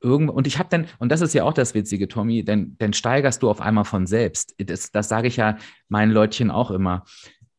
[0.00, 2.94] Irgend und ich habe dann, und das ist ja auch das Witzige, Tommy, denn, dann
[2.94, 4.54] steigerst du auf einmal von selbst.
[4.56, 5.58] Das, das sage ich ja
[5.90, 7.04] meinen Leutchen auch immer.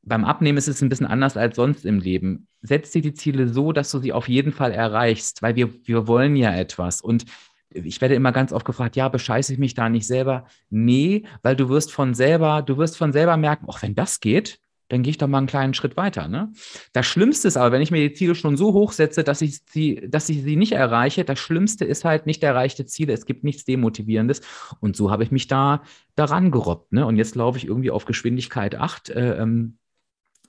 [0.01, 2.47] Beim Abnehmen ist es ein bisschen anders als sonst im Leben.
[2.63, 6.07] Setz dir die Ziele so, dass du sie auf jeden Fall erreichst, weil wir, wir
[6.07, 6.99] wollen ja etwas.
[6.99, 7.25] Und
[7.69, 10.45] ich werde immer ganz oft gefragt, ja, bescheiße ich mich da nicht selber?
[10.69, 14.59] Nee, weil du wirst von selber, du wirst von selber merken, auch wenn das geht,
[14.89, 16.27] dann gehe ich doch mal einen kleinen Schritt weiter.
[16.27, 16.51] Ne?
[16.93, 19.59] Das Schlimmste ist aber, wenn ich mir die Ziele schon so hoch setze, dass ich
[19.69, 23.13] sie, dass ich sie nicht erreiche, das Schlimmste ist halt nicht erreichte Ziele.
[23.13, 24.41] Es gibt nichts Demotivierendes.
[24.79, 25.83] Und so habe ich mich da
[26.15, 26.93] daran gerobbt.
[26.93, 27.05] Ne?
[27.05, 29.09] Und jetzt laufe ich irgendwie auf Geschwindigkeit 8.
[29.09, 29.77] Äh, ähm,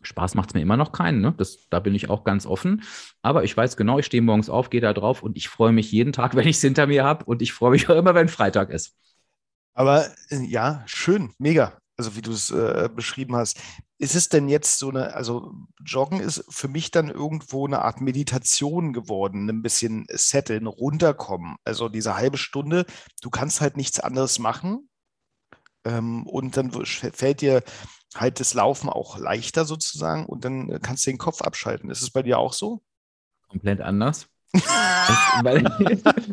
[0.03, 1.35] Spaß macht es mir immer noch keinen, ne?
[1.37, 2.83] das, da bin ich auch ganz offen.
[3.23, 5.91] Aber ich weiß genau, ich stehe morgens auf, gehe da drauf und ich freue mich
[5.93, 8.29] jeden Tag, wenn ich es hinter mir habe und ich freue mich auch immer, wenn
[8.29, 8.95] Freitag ist.
[9.75, 11.79] Aber äh, ja, schön, mega.
[11.97, 13.61] also wie du es äh, beschrieben hast.
[13.99, 15.53] Ist es denn jetzt so eine, also
[15.85, 21.57] Joggen ist für mich dann irgendwo eine Art Meditation geworden, ein bisschen setteln, runterkommen.
[21.65, 22.87] Also diese halbe Stunde,
[23.23, 24.89] du kannst halt nichts anderes machen.
[25.85, 27.63] Ähm, und dann fällt dir
[28.15, 31.91] halt das Laufen auch leichter sozusagen und dann äh, kannst du den Kopf abschalten.
[31.91, 32.83] Ist es bei dir auch so?
[33.49, 34.29] Komplett anders.
[35.43, 35.65] weil,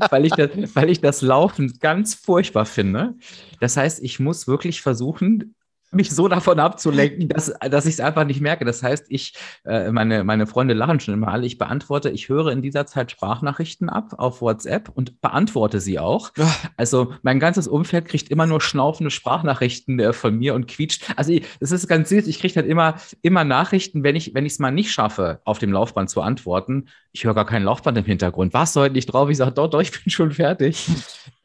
[0.10, 3.16] weil, ich das, weil ich das Laufen ganz furchtbar finde.
[3.60, 5.56] Das heißt, ich muss wirklich versuchen,
[5.92, 8.66] mich so davon abzulenken, dass, dass ich es einfach nicht merke.
[8.66, 9.34] Das heißt, ich,
[9.66, 13.12] äh, meine, meine Freunde lachen schon immer alle, ich beantworte, ich höre in dieser Zeit
[13.12, 16.32] Sprachnachrichten ab auf WhatsApp und beantworte sie auch.
[16.78, 21.14] Also mein ganzes Umfeld kriegt immer nur schnaufende Sprachnachrichten äh, von mir und quietscht.
[21.16, 24.60] Also es ist ganz süß, ich kriege halt immer, immer Nachrichten, wenn ich wenn es
[24.60, 26.88] mal nicht schaffe, auf dem Laufband zu antworten.
[27.12, 28.54] Ich höre gar kein Laufband im Hintergrund.
[28.54, 29.30] Warst du heute nicht drauf?
[29.30, 30.88] Ich sage, doch, doch, ich bin schon fertig.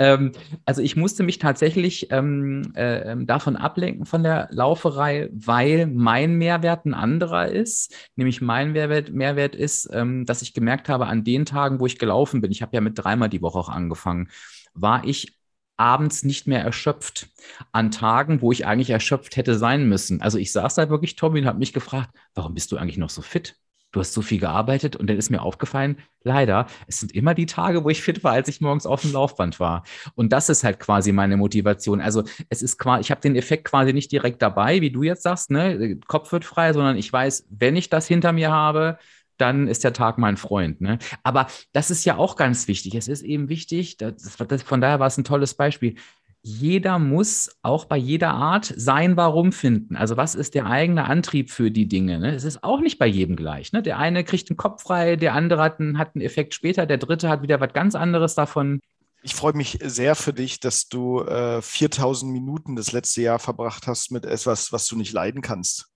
[0.00, 0.32] Ähm,
[0.64, 6.36] also ich musste mich tatsächlich ähm, äh, ähm, davon ablenken von der Lauferei, weil mein
[6.38, 7.94] Mehrwert ein anderer ist.
[8.16, 11.98] Nämlich mein Mehrwert, Mehrwert ist, ähm, dass ich gemerkt habe, an den Tagen, wo ich
[11.98, 14.30] gelaufen bin, ich habe ja mit dreimal die Woche auch angefangen,
[14.72, 15.36] war ich
[15.76, 17.28] abends nicht mehr erschöpft.
[17.72, 20.22] An Tagen, wo ich eigentlich erschöpft hätte sein müssen.
[20.22, 23.10] Also ich saß da wirklich, Tommy, und habe mich gefragt, warum bist du eigentlich noch
[23.10, 23.56] so fit?
[23.92, 27.46] Du hast so viel gearbeitet und dann ist mir aufgefallen, leider, es sind immer die
[27.46, 29.84] Tage, wo ich fit war, als ich morgens auf dem Laufband war.
[30.14, 32.00] Und das ist halt quasi meine Motivation.
[32.00, 35.22] Also es ist quasi, ich habe den Effekt quasi nicht direkt dabei, wie du jetzt
[35.22, 38.98] sagst, ne, Kopf wird frei, sondern ich weiß, wenn ich das hinter mir habe,
[39.40, 40.80] dann ist der Tag mein Freund.
[40.80, 40.98] Ne?
[41.22, 42.94] Aber das ist ja auch ganz wichtig.
[42.94, 45.96] Es ist eben wichtig, das, das, von daher war es ein tolles Beispiel
[46.42, 49.96] jeder muss auch bei jeder Art sein Warum finden.
[49.96, 52.18] Also was ist der eigene Antrieb für die Dinge?
[52.18, 52.34] Ne?
[52.34, 53.72] Es ist auch nicht bei jedem gleich.
[53.72, 53.82] Ne?
[53.82, 56.98] Der eine kriegt den Kopf frei, der andere hat einen, hat einen Effekt später, der
[56.98, 58.80] dritte hat wieder was ganz anderes davon.
[59.22, 63.86] Ich freue mich sehr für dich, dass du äh, 4000 Minuten das letzte Jahr verbracht
[63.86, 65.92] hast mit etwas, was du nicht leiden kannst.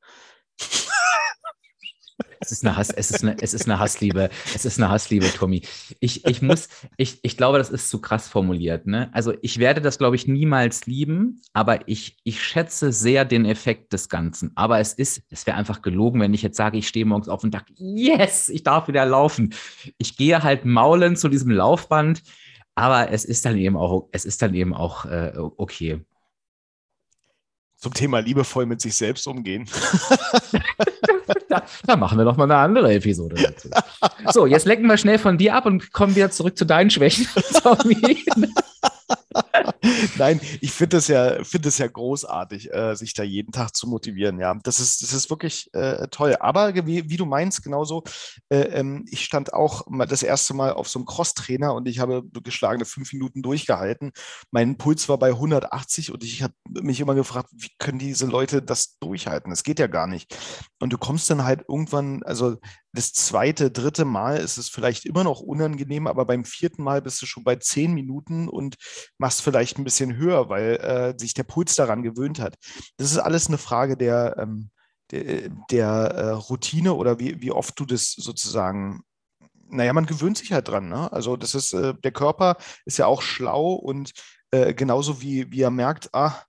[2.39, 4.29] Es ist eine Hass, es ist eine, es ist eine Hassliebe.
[4.55, 5.63] Es ist eine Hassliebe, Tommy.
[6.01, 8.87] Ich, ich muss, ich, ich glaube, das ist zu krass formuliert.
[8.87, 9.11] Ne?
[9.13, 13.93] Also ich werde das, glaube ich, niemals lieben, aber ich, ich schätze sehr den Effekt
[13.93, 14.53] des Ganzen.
[14.55, 17.43] Aber es ist, es wäre einfach gelogen, wenn ich jetzt sage, ich stehe morgens auf
[17.43, 19.55] und sage, yes, ich darf wieder laufen.
[19.99, 22.23] Ich gehe halt maulend zu diesem Laufband,
[22.75, 26.05] aber es ist dann eben auch, es ist dann eben auch äh, okay
[27.85, 29.69] zum Thema liebevoll mit sich selbst umgehen.
[31.55, 33.69] da, da, machen wir doch mal eine andere Episode dazu.
[34.33, 37.27] So, jetzt lecken wir schnell von dir ab und kommen wieder zurück zu deinen Schwächen.
[40.19, 43.89] Nein, ich finde es ja, finde es ja großartig, äh, sich da jeden Tag zu
[43.89, 44.39] motivieren.
[44.39, 46.37] Ja, das ist, das ist wirklich äh, toll.
[46.41, 48.05] Aber wie, wie, du meinst, genauso,
[48.49, 51.99] äh, ähm, ich stand auch mal das erste Mal auf so einem Crosstrainer und ich
[51.99, 54.13] habe geschlagene fünf Minuten durchgehalten.
[54.51, 58.63] Mein Puls war bei 180 und ich habe mich immer gefragt, wie können diese Leute
[58.63, 59.51] das durchhalten?
[59.51, 60.37] Das geht ja gar nicht.
[60.81, 62.57] Und du kommst dann halt irgendwann, also
[62.95, 67.21] das zweite, dritte Mal ist es vielleicht immer noch unangenehm, aber beim vierten Mal bist
[67.21, 68.77] du schon bei zehn Minuten und
[69.19, 72.57] machst vielleicht ein bisschen höher, weil äh, sich der Puls daran gewöhnt hat.
[72.97, 74.71] Das ist alles eine Frage der, ähm,
[75.11, 79.03] der, der äh, Routine oder wie, wie oft du das sozusagen
[79.69, 80.89] naja, man gewöhnt sich halt dran.
[80.89, 81.13] Ne?
[81.13, 84.13] Also das ist, äh, der Körper ist ja auch schlau und
[84.55, 86.45] äh, genauso wie, wie er merkt, ah,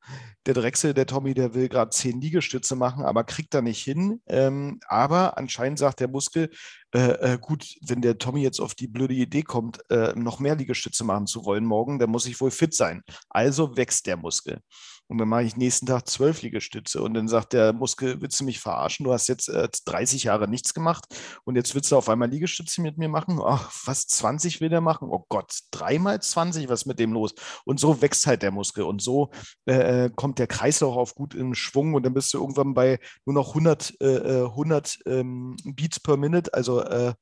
[0.45, 4.21] der Drechsel, der Tommy, der will gerade zehn Liegestütze machen, aber kriegt da nicht hin.
[4.27, 6.51] Ähm, aber anscheinend sagt der Muskel,
[6.93, 10.55] äh, äh, gut, wenn der Tommy jetzt auf die blöde Idee kommt, äh, noch mehr
[10.55, 13.01] Liegestütze machen zu wollen morgen, dann muss ich wohl fit sein.
[13.29, 14.61] Also wächst der Muskel.
[15.07, 17.01] Und dann mache ich nächsten Tag zwölf Liegestütze.
[17.01, 19.03] Und dann sagt der Muskel, willst du mich verarschen?
[19.03, 21.05] Du hast jetzt äh, 30 Jahre nichts gemacht
[21.43, 23.39] und jetzt willst du auf einmal Liegestütze mit mir machen?
[23.43, 25.09] Ach, was, 20 will der machen?
[25.11, 27.35] Oh Gott, dreimal 20, was ist mit dem los?
[27.65, 29.31] Und so wächst halt der Muskel und so
[29.65, 32.99] äh, äh, kommt der Kreislauf auf gut in Schwung und dann bist du irgendwann bei
[33.25, 37.13] nur noch 100, äh, 100 äh, ähm, Beats per Minute, also äh,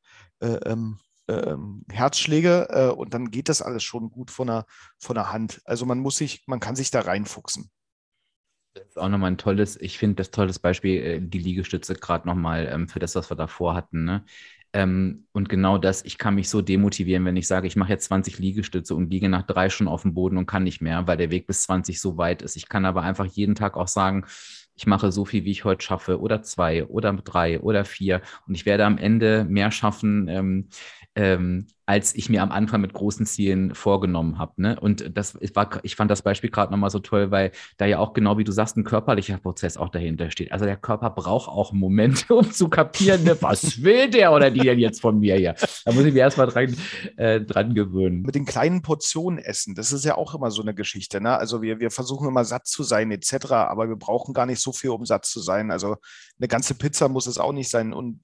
[0.41, 4.65] ähm, ähm, Herzschläge äh, und dann geht das alles schon gut von der,
[4.99, 5.61] von der Hand.
[5.65, 7.69] Also man muss sich, man kann sich da reinfuchsen.
[8.73, 12.27] Das ist auch nochmal ein tolles, ich finde das tolles Beispiel, äh, die Liegestütze gerade
[12.27, 14.03] nochmal ähm, für das, was wir davor hatten.
[14.03, 14.25] Ne?
[14.75, 18.05] Ähm, und genau das, ich kann mich so demotivieren, wenn ich sage, ich mache jetzt
[18.05, 21.17] 20 Liegestütze und liege nach drei schon auf dem Boden und kann nicht mehr, weil
[21.17, 22.55] der Weg bis 20 so weit ist.
[22.55, 24.25] Ich kann aber einfach jeden Tag auch sagen,
[24.75, 28.21] ich mache so viel, wie ich heute schaffe, oder zwei, oder drei, oder vier.
[28.47, 30.69] Und ich werde am Ende mehr schaffen, ähm,
[31.15, 34.53] ähm, als ich mir am Anfang mit großen Zielen vorgenommen habe.
[34.61, 34.79] Ne?
[34.79, 38.13] Und das war, ich fand das Beispiel gerade nochmal so toll, weil da ja auch
[38.13, 40.51] genau wie du sagst, ein körperlicher Prozess auch dahinter steht.
[40.51, 43.37] Also der Körper braucht auch Momente, um zu kapieren, ne?
[43.41, 45.55] was will der oder die denn jetzt von mir hier?
[45.85, 46.75] Da muss ich mir erstmal dran,
[47.17, 48.21] äh, dran gewöhnen.
[48.21, 51.19] Mit den kleinen Portionen essen, das ist ja auch immer so eine Geschichte.
[51.19, 51.37] Ne?
[51.37, 54.71] Also wir, wir versuchen immer satt zu sein etc., aber wir brauchen gar nicht so
[54.71, 55.69] viel, um satt zu sein.
[55.69, 55.97] Also
[56.39, 57.93] eine ganze Pizza muss es auch nicht sein.
[57.93, 58.21] Und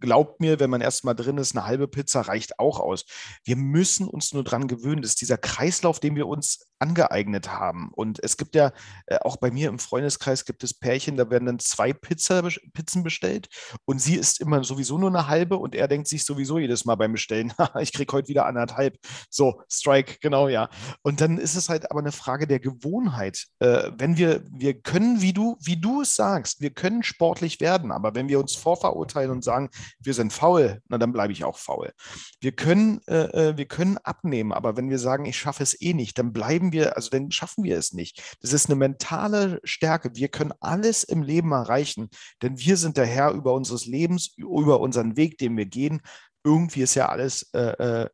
[0.00, 3.04] glaubt mir, wenn man erstmal drin ist, eine halbe Pizza reicht auch aus.
[3.44, 5.02] Wir müssen uns nur dran gewöhnen.
[5.02, 7.90] Das ist dieser Kreislauf, den wir uns angeeignet haben.
[7.92, 8.72] Und es gibt ja,
[9.06, 13.02] äh, auch bei mir im Freundeskreis gibt es Pärchen, da werden dann zwei Pizza, Pizzen
[13.02, 13.48] bestellt
[13.84, 16.94] und sie isst immer sowieso nur eine halbe und er denkt sich sowieso jedes Mal
[16.94, 18.96] beim Bestellen, ich kriege heute wieder anderthalb.
[19.28, 20.70] So, Strike, genau, ja.
[21.02, 23.46] Und dann ist es halt aber eine Frage der Gewohnheit.
[23.58, 27.92] Äh, wenn wir, wir können, wie du, wie du es sagst, wir können sportlich werden,
[27.92, 31.58] aber wenn wir uns vorverurteilen und sagen, wir sind faul, na dann bleibe ich auch
[31.58, 31.92] faul.
[32.40, 35.94] Wir können, äh, äh wir können abnehmen, aber wenn wir sagen, ich schaffe es eh
[35.94, 38.36] nicht, dann bleiben wir, also dann schaffen wir es nicht.
[38.40, 40.10] Das ist eine mentale Stärke.
[40.14, 42.10] Wir können alles im Leben erreichen,
[42.42, 46.00] denn wir sind der Herr über unseres Lebens, über unseren Weg, den wir gehen.
[46.42, 48.10] Irgendwie ist ja alles äh, äh,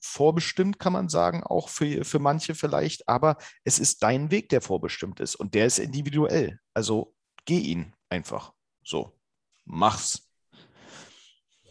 [0.00, 4.60] vorbestimmt, kann man sagen, auch für, für manche vielleicht, aber es ist dein Weg, der
[4.60, 6.58] vorbestimmt ist und der ist individuell.
[6.74, 7.14] Also
[7.44, 8.52] geh ihn einfach.
[8.82, 9.18] So,
[9.64, 10.28] mach's.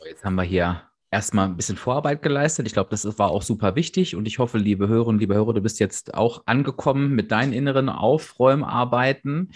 [0.05, 2.67] Jetzt haben wir hier erstmal ein bisschen Vorarbeit geleistet.
[2.67, 5.61] Ich glaube, das war auch super wichtig und ich hoffe, liebe Hörerinnen, liebe Hörer, du
[5.61, 9.51] bist jetzt auch angekommen mit deinen inneren Aufräumarbeiten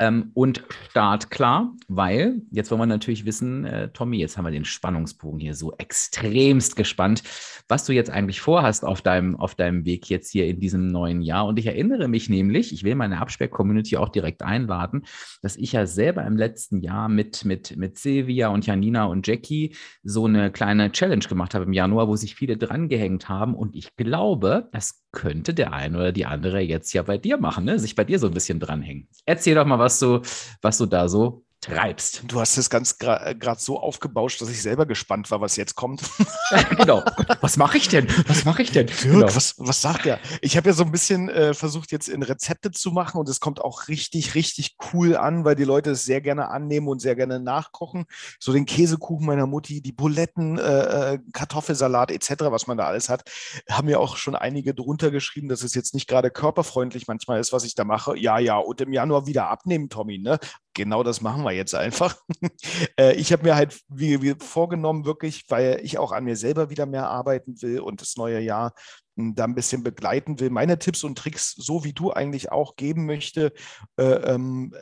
[0.00, 4.64] ähm, und startklar, weil jetzt wollen wir natürlich wissen, äh, Tommy, jetzt haben wir den
[4.64, 7.22] Spannungsbogen hier so extremst gespannt,
[7.68, 11.22] was du jetzt eigentlich vorhast auf deinem, auf deinem Weg jetzt hier in diesem neuen
[11.22, 11.46] Jahr.
[11.46, 15.04] Und ich erinnere mich nämlich, ich will meine Absperr-Community auch direkt einladen,
[15.42, 19.76] dass ich ja selber im letzten Jahr mit, mit, mit Silvia und Janina und Jackie
[20.02, 23.54] so eine kleine Challenge gemacht habe im Januar, wo sich viele drangehängt haben.
[23.54, 27.64] Und ich glaube, das könnte der eine oder die andere jetzt ja bei dir machen,
[27.64, 27.78] ne?
[27.78, 29.08] sich bei dir so ein bisschen dranhängen.
[29.24, 30.20] Erzähl doch mal, was du,
[30.62, 32.22] was du da so treibst.
[32.26, 36.02] Du hast es ganz gerade so aufgebauscht, dass ich selber gespannt war, was jetzt kommt.
[36.76, 37.04] genau.
[37.40, 38.08] Was mache ich denn?
[38.26, 38.78] Was mache ich denn?
[38.88, 39.34] Dirk, genau.
[39.34, 40.18] was, was sagt er?
[40.40, 43.40] Ich habe ja so ein bisschen äh, versucht, jetzt in Rezepte zu machen und es
[43.40, 47.16] kommt auch richtig, richtig cool an, weil die Leute es sehr gerne annehmen und sehr
[47.16, 48.06] gerne nachkochen.
[48.38, 53.08] So den Käsekuchen meiner Mutti, die Buletten, äh, äh Kartoffelsalat etc., was man da alles
[53.08, 53.22] hat,
[53.70, 57.52] haben ja auch schon einige drunter geschrieben, dass es jetzt nicht gerade körperfreundlich manchmal ist,
[57.52, 58.16] was ich da mache.
[58.16, 60.38] Ja, ja, und im Januar wieder abnehmen, Tommy, ne?
[60.78, 62.16] Genau das machen wir jetzt einfach.
[62.96, 66.70] Äh, ich habe mir halt wie, wie vorgenommen, wirklich, weil ich auch an mir selber
[66.70, 68.72] wieder mehr arbeiten will und das neue Jahr
[69.16, 72.76] hm, da ein bisschen begleiten will, meine Tipps und Tricks, so wie du eigentlich auch
[72.76, 73.52] geben möchte,
[73.96, 74.74] äh, ähm,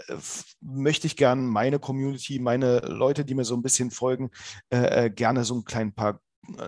[0.60, 4.30] möchte ich gerne meine Community, meine Leute, die mir so ein bisschen folgen,
[4.70, 6.20] äh, äh gerne so ein klein paar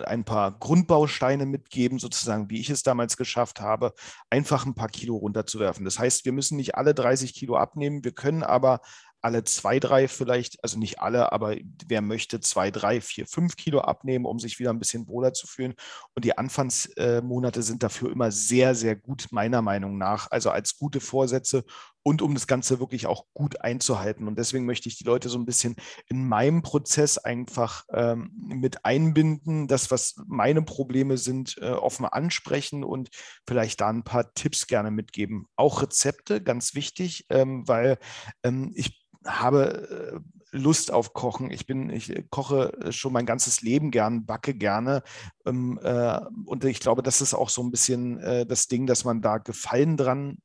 [0.05, 3.93] ein paar Grundbausteine mitgeben, sozusagen, wie ich es damals geschafft habe,
[4.29, 5.85] einfach ein paar Kilo runterzuwerfen.
[5.85, 8.81] Das heißt, wir müssen nicht alle 30 Kilo abnehmen, wir können aber
[9.21, 11.55] alle zwei, drei vielleicht, also nicht alle, aber
[11.87, 15.47] wer möchte zwei, drei, vier, fünf Kilo abnehmen, um sich wieder ein bisschen wohler zu
[15.47, 15.75] fühlen.
[16.15, 20.27] Und die Anfangsmonate sind dafür immer sehr, sehr gut, meiner Meinung nach.
[20.31, 21.63] Also als gute Vorsätze
[22.03, 24.27] und um das Ganze wirklich auch gut einzuhalten.
[24.27, 25.75] Und deswegen möchte ich die Leute so ein bisschen
[26.07, 32.83] in meinem Prozess einfach ähm, mit einbinden, das, was meine Probleme sind, äh, offen ansprechen
[32.83, 33.09] und
[33.45, 35.47] vielleicht da ein paar Tipps gerne mitgeben.
[35.55, 37.97] Auch Rezepte, ganz wichtig, ähm, weil
[38.43, 40.21] ähm, ich habe
[40.53, 41.51] äh, Lust auf Kochen.
[41.51, 45.03] Ich bin, ich koche schon mein ganzes Leben gern, backe gerne.
[45.45, 49.05] Ähm, äh, und ich glaube, das ist auch so ein bisschen äh, das Ding, dass
[49.05, 50.39] man da Gefallen dran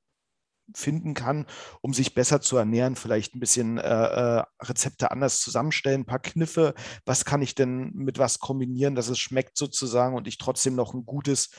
[0.75, 1.47] finden kann,
[1.81, 6.75] um sich besser zu ernähren, vielleicht ein bisschen äh, Rezepte anders zusammenstellen, ein paar Kniffe,
[7.05, 10.95] was kann ich denn mit was kombinieren, dass es schmeckt sozusagen und ich trotzdem noch
[10.95, 11.51] ein gutes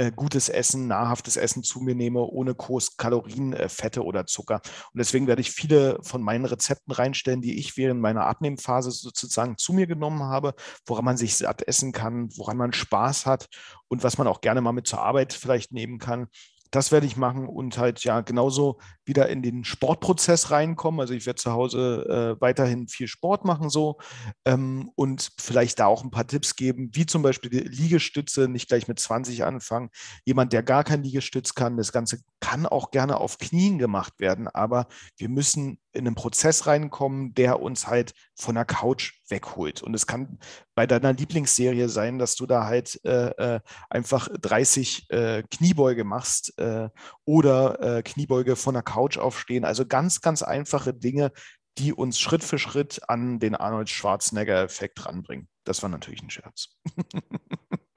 [0.00, 4.60] äh, gutes Essen, nahrhaftes Essen zu mir nehme, ohne groß Kalorien, äh, Fette oder Zucker.
[4.92, 9.58] Und deswegen werde ich viele von meinen Rezepten reinstellen, die ich während meiner Abnehmphase sozusagen
[9.58, 10.54] zu mir genommen habe,
[10.86, 13.48] woran man sich satt essen kann, woran man Spaß hat
[13.88, 16.28] und was man auch gerne mal mit zur Arbeit vielleicht nehmen kann
[16.70, 21.00] das werde ich machen und halt ja genauso wieder in den Sportprozess reinkommen.
[21.00, 23.98] Also ich werde zu Hause äh, weiterhin viel Sport machen so
[24.44, 28.68] ähm, und vielleicht da auch ein paar Tipps geben, wie zum Beispiel die Liegestütze, nicht
[28.68, 29.90] gleich mit 20 anfangen.
[30.24, 34.48] Jemand, der gar kein Liegestütz kann, das Ganze kann auch gerne auf Knien gemacht werden,
[34.48, 39.82] aber wir müssen in einen Prozess reinkommen, der uns halt von der Couch wegholt.
[39.82, 40.38] Und es kann
[40.74, 43.60] bei deiner Lieblingsserie sein, dass du da halt äh, äh
[43.90, 46.88] einfach 30 äh, Kniebeuge machst äh,
[47.24, 49.64] oder äh, Kniebeuge von der Couch aufstehen.
[49.64, 51.32] Also ganz, ganz einfache Dinge,
[51.78, 55.48] die uns Schritt für Schritt an den Arnold Schwarzenegger-Effekt ranbringen.
[55.64, 56.76] Das war natürlich ein Scherz.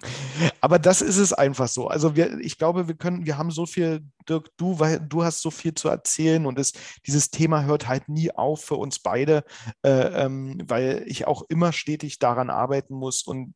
[0.59, 1.87] Aber das ist es einfach so.
[1.87, 5.41] Also wir, ich glaube, wir können, wir haben so viel, Dirk, du, weil du hast
[5.41, 6.73] so viel zu erzählen und es,
[7.07, 9.43] dieses Thema hört halt nie auf für uns beide,
[9.83, 13.55] äh, ähm, weil ich auch immer stetig daran arbeiten muss und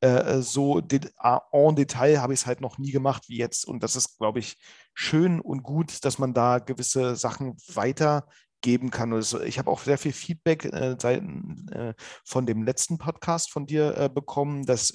[0.00, 3.66] äh, so en Detail habe ich es halt noch nie gemacht wie jetzt.
[3.66, 4.56] Und das ist, glaube ich,
[4.94, 8.26] schön und gut, dass man da gewisse Sachen weiter
[8.64, 9.12] geben kann.
[9.44, 11.94] Ich habe auch sehr viel Feedback äh, äh,
[12.24, 14.92] von dem letzten Podcast von dir äh, bekommen, dass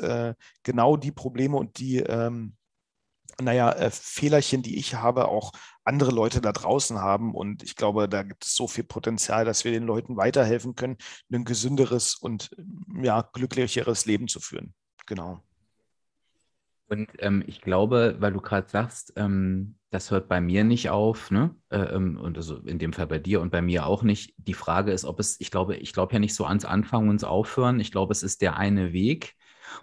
[0.64, 2.56] genau die Probleme und die, ähm,
[3.40, 5.52] naja, Fehlerchen, die ich habe, auch
[5.84, 7.36] andere Leute da draußen haben.
[7.36, 10.98] Und ich glaube, da gibt es so viel Potenzial, dass wir den Leuten weiterhelfen können,
[11.32, 12.50] ein gesünderes und
[13.02, 14.74] ja, glücklicheres Leben zu führen.
[15.06, 15.44] Genau.
[16.90, 21.30] Und ähm, ich glaube, weil du gerade sagst, ähm, das hört bei mir nicht auf,
[21.30, 21.56] ne?
[21.70, 24.34] Äh, ähm, und also in dem Fall bei dir und bei mir auch nicht.
[24.38, 27.24] Die Frage ist, ob es, ich glaube, ich glaube ja nicht so ans Anfangen und
[27.24, 27.80] Aufhören.
[27.80, 29.36] Ich glaube, es ist der eine Weg.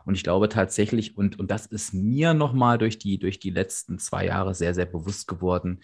[0.05, 3.99] Und ich glaube tatsächlich, und, und das ist mir nochmal durch die, durch die letzten
[3.99, 5.81] zwei Jahre sehr, sehr bewusst geworden,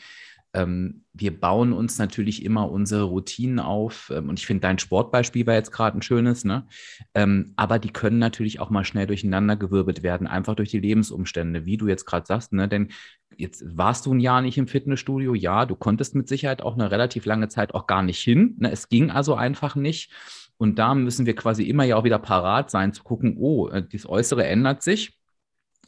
[0.55, 4.12] ähm, wir bauen uns natürlich immer unsere Routinen auf.
[4.14, 6.66] Ähm, und ich finde, dein Sportbeispiel war jetzt gerade ein schönes, ne?
[7.14, 11.76] Ähm, aber die können natürlich auch mal schnell durcheinandergewirbelt werden, einfach durch die Lebensumstände, wie
[11.76, 12.68] du jetzt gerade sagst, ne?
[12.68, 12.88] Denn
[13.36, 15.34] jetzt warst du ein Jahr nicht im Fitnessstudio.
[15.34, 18.57] Ja, du konntest mit Sicherheit auch eine relativ lange Zeit auch gar nicht hin.
[18.59, 18.70] Ne?
[18.70, 20.11] Es ging also einfach nicht.
[20.59, 23.82] Und da müssen wir quasi immer ja auch wieder parat sein, zu gucken, oh, äh,
[23.90, 25.18] das Äußere ändert sich.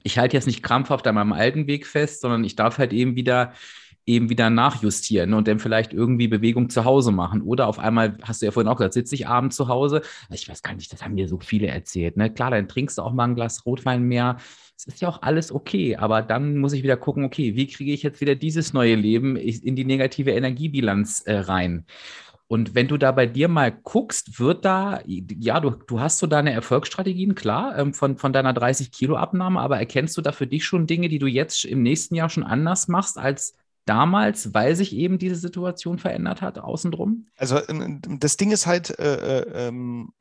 [0.02, 3.14] Ich halte jetzt nicht krampfhaft an meinem alten Weg fest, sondern ich darf halt eben
[3.16, 3.52] wieder
[4.06, 7.42] eben wieder nachjustieren und dann vielleicht irgendwie Bewegung zu Hause machen.
[7.42, 10.02] Oder auf einmal, hast du ja vorhin auch gesagt, sitze ich abends zu Hause.
[10.30, 12.16] Ich weiß gar nicht, das haben mir so viele erzählt.
[12.16, 12.32] Ne?
[12.32, 14.36] Klar, dann trinkst du auch mal ein Glas Rotwein mehr.
[14.76, 17.92] Es ist ja auch alles okay, aber dann muss ich wieder gucken, okay, wie kriege
[17.92, 21.86] ich jetzt wieder dieses neue Leben in die negative Energiebilanz äh, rein?
[22.46, 26.26] Und wenn du da bei dir mal guckst, wird da, ja, du, du hast so
[26.26, 30.86] deine Erfolgsstrategien, klar, ähm, von, von deiner 30-Kilo-Abnahme, aber erkennst du da für dich schon
[30.86, 33.54] Dinge, die du jetzt im nächsten Jahr schon anders machst als
[33.84, 37.26] damals, weil sich eben diese Situation verändert hat, außenrum?
[37.36, 40.12] Also ähm, das Ding ist halt, äh, äh, ähm,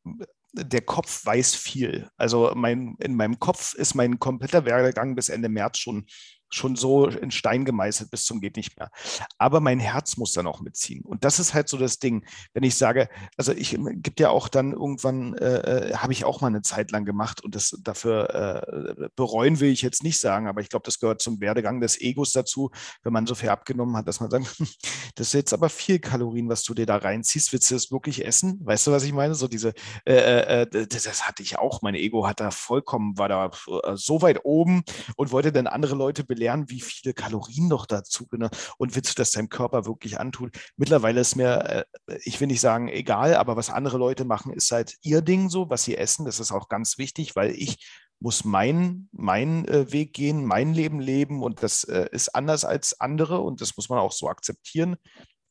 [0.53, 2.09] der Kopf weiß viel.
[2.15, 6.05] Also mein, in meinem Kopf ist mein kompletter Werdegang bis Ende März schon
[6.53, 8.91] schon so in Stein gemeißelt bis zum geht nicht mehr.
[9.37, 11.03] Aber mein Herz muss dann auch mitziehen.
[11.03, 14.47] Und das ist halt so das Ding, wenn ich sage, also ich gibt ja auch
[14.47, 18.29] dann irgendwann, äh, äh, habe ich auch mal eine Zeit lang gemacht und das dafür
[18.33, 21.99] äh, bereuen will ich jetzt nicht sagen, aber ich glaube, das gehört zum Werdegang des
[21.99, 24.45] Egos dazu, wenn man so viel abgenommen hat, dass man sagt,
[25.15, 28.25] das ist jetzt aber viel Kalorien, was du dir da reinziehst, willst du das wirklich
[28.25, 28.59] essen?
[28.63, 29.35] Weißt du, was ich meine?
[29.35, 29.73] So diese,
[30.05, 33.51] äh, äh, äh das, das, hatte ich auch, mein Ego hat da vollkommen, war da
[33.95, 34.83] so weit oben
[35.15, 39.11] und wollte dann andere Leute belegen, lernen, wie viele Kalorien noch dazu genau, und willst
[39.11, 40.51] du das deinem Körper wirklich antun.
[40.77, 44.71] Mittlerweile ist mir, äh, ich will nicht sagen egal, aber was andere Leute machen, ist
[44.71, 46.25] halt ihr Ding so, was sie essen.
[46.25, 47.77] Das ist auch ganz wichtig, weil ich
[48.19, 52.99] muss meinen mein, äh, Weg gehen, mein Leben leben und das äh, ist anders als
[53.01, 54.95] andere und das muss man auch so akzeptieren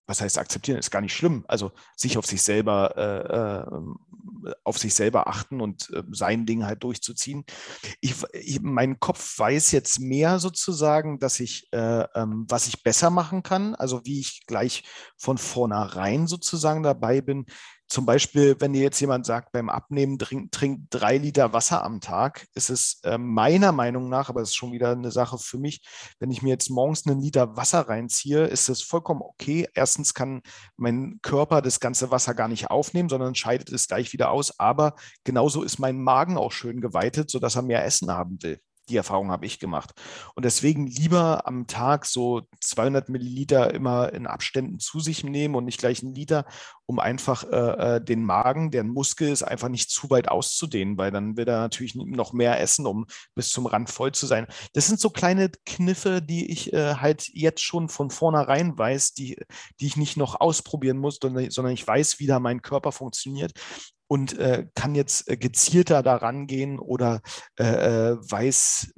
[0.07, 1.45] was heißt akzeptieren, ist gar nicht schlimm.
[1.49, 6.65] Also sich auf sich selber, äh, äh, auf sich selber achten und äh, sein Ding
[6.65, 7.45] halt durchzuziehen.
[8.01, 13.11] Ich, ich, mein Kopf weiß jetzt mehr sozusagen, dass ich, äh, ähm, was ich besser
[13.11, 14.85] machen kann, also wie ich gleich
[15.17, 17.47] von vornherein sozusagen dabei bin,
[17.93, 22.01] zum Beispiel, wenn dir jetzt jemand sagt, beim Abnehmen trinkt trink drei Liter Wasser am
[22.01, 25.59] Tag, ist es äh, meiner Meinung nach, aber es ist schon wieder eine Sache für
[25.59, 25.83] mich,
[26.19, 29.69] wenn ich mir jetzt morgens einen Liter Wasser reinziehe, ist es vollkommen okay.
[29.75, 30.41] Erstens kann
[30.79, 34.59] mein Körper das ganze Wasser gar nicht aufnehmen, sondern scheidet es gleich wieder aus.
[34.59, 38.59] Aber genauso ist mein Magen auch schön geweitet, sodass er mehr Essen haben will.
[38.89, 39.93] Die Erfahrung habe ich gemacht.
[40.35, 45.65] Und deswegen lieber am Tag so 200 Milliliter immer in Abständen zu sich nehmen und
[45.65, 46.45] nicht gleich einen Liter,
[46.87, 50.99] um einfach äh, äh, den Magen, der ein Muskel ist, einfach nicht zu weit auszudehnen,
[50.99, 54.47] weil dann wird er natürlich noch mehr essen, um bis zum Rand voll zu sein.
[54.75, 59.39] Das sind so kleine Kniffe, die ich äh, halt jetzt schon von vornherein weiß, die,
[59.81, 63.53] die ich nicht noch ausprobieren muss, sondern ich weiß, wie da mein Körper funktioniert
[64.09, 67.23] und äh, kann jetzt äh, gezielter daran gehen oder
[67.59, 68.93] äh, äh, weiß,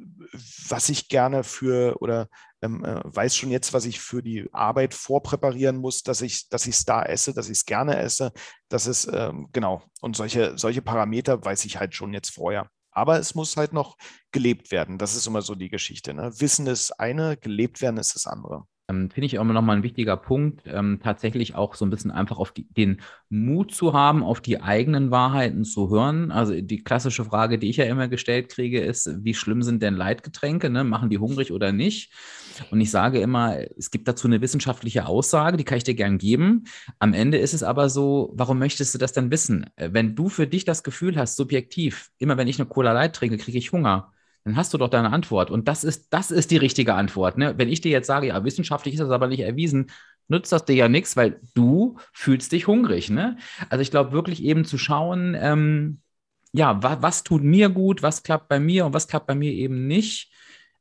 [0.68, 2.28] was ich gerne für oder
[2.62, 6.66] ähm, äh, weiß schon jetzt, was ich für die Arbeit vorpräparieren muss, dass ich dass
[6.66, 8.32] ich es da esse, dass ich es gerne esse,
[8.68, 12.68] dass es ähm, genau und solche solche Parameter weiß ich halt schon jetzt vorher.
[12.90, 13.96] Aber es muss halt noch
[14.30, 14.98] gelebt werden.
[14.98, 16.14] Das ist immer so die Geschichte.
[16.14, 16.32] Ne?
[16.38, 18.66] Wissen ist eine, gelebt werden ist das andere.
[18.88, 22.10] Ähm, Finde ich auch immer nochmal ein wichtiger Punkt, ähm, tatsächlich auch so ein bisschen
[22.10, 26.30] einfach auf die, den Mut zu haben, auf die eigenen Wahrheiten zu hören.
[26.30, 29.94] Also die klassische Frage, die ich ja immer gestellt kriege, ist, wie schlimm sind denn
[29.94, 30.68] Leitgetränke?
[30.68, 30.84] Ne?
[30.84, 32.12] Machen die hungrig oder nicht?
[32.70, 36.18] Und ich sage immer, es gibt dazu eine wissenschaftliche Aussage, die kann ich dir gern
[36.18, 36.64] geben.
[36.98, 39.66] Am Ende ist es aber so, warum möchtest du das denn wissen?
[39.76, 43.16] Äh, wenn du für dich das Gefühl hast, subjektiv, immer wenn ich eine Cola Light
[43.16, 44.13] trinke, kriege ich Hunger
[44.44, 45.50] dann hast du doch deine Antwort.
[45.50, 47.38] Und das ist, das ist die richtige Antwort.
[47.38, 47.54] Ne?
[47.56, 49.90] Wenn ich dir jetzt sage, ja, wissenschaftlich ist das aber nicht erwiesen,
[50.28, 53.10] nützt das dir ja nichts, weil du fühlst dich hungrig.
[53.10, 53.38] Ne?
[53.70, 56.00] Also ich glaube wirklich eben zu schauen, ähm,
[56.52, 59.52] ja, wa was tut mir gut, was klappt bei mir und was klappt bei mir
[59.52, 60.30] eben nicht.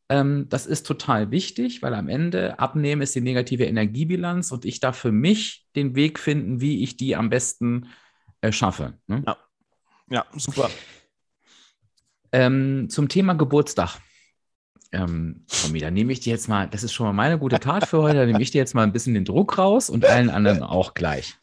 [0.09, 4.81] Ähm, das ist total wichtig, weil am Ende abnehmen ist die negative Energiebilanz und ich
[4.81, 7.87] darf für mich den Weg finden, wie ich die am besten
[8.41, 8.99] äh, schaffe.
[9.07, 9.23] Ne?
[9.25, 9.37] Ja.
[10.09, 10.69] ja, super.
[12.33, 13.99] Ähm, zum Thema Geburtstag.
[14.91, 17.87] Ähm, Tommy, dann nehme ich dir jetzt mal, das ist schon mal meine gute Tat
[17.87, 20.29] für heute, dann nehme ich dir jetzt mal ein bisschen den Druck raus und allen
[20.29, 21.35] anderen auch gleich.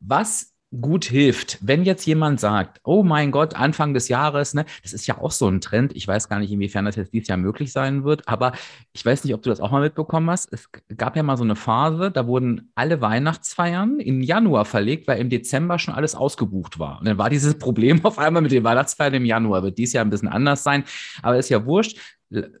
[0.00, 4.92] Was gut hilft, wenn jetzt jemand sagt, oh mein Gott, Anfang des Jahres, ne, das
[4.92, 5.94] ist ja auch so ein Trend.
[5.94, 8.52] Ich weiß gar nicht, inwiefern das jetzt dieses Jahr möglich sein wird, aber
[8.92, 10.50] ich weiß nicht, ob du das auch mal mitbekommen hast.
[10.52, 15.20] Es gab ja mal so eine Phase, da wurden alle Weihnachtsfeiern in Januar verlegt, weil
[15.20, 17.00] im Dezember schon alles ausgebucht war.
[17.00, 19.62] Und dann war dieses Problem auf einmal mit den Weihnachtsfeiern im Januar.
[19.62, 20.84] Wird dieses Jahr ein bisschen anders sein,
[21.22, 21.98] aber ist ja wurscht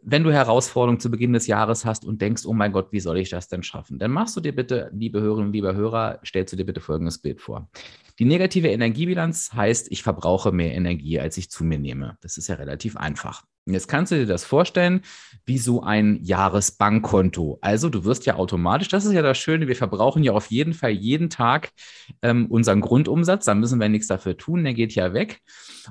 [0.02, 3.18] wenn du Herausforderungen zu Beginn des Jahres hast und denkst, oh mein Gott, wie soll
[3.18, 3.98] ich das denn schaffen?
[3.98, 7.40] Dann machst du dir bitte, liebe Hörerinnen, lieber Hörer, stellst du dir bitte folgendes Bild
[7.40, 7.68] vor.
[8.18, 12.16] Die negative Energiebilanz heißt, ich verbrauche mehr Energie, als ich zu mir nehme.
[12.20, 13.42] Das ist ja relativ einfach.
[13.64, 15.02] Jetzt kannst du dir das vorstellen,
[15.46, 17.58] wie so ein Jahresbankkonto.
[17.60, 20.74] Also du wirst ja automatisch, das ist ja das Schöne, wir verbrauchen ja auf jeden
[20.74, 21.70] Fall jeden Tag
[22.22, 25.40] ähm, unseren Grundumsatz, da müssen wir nichts dafür tun, der geht ja weg.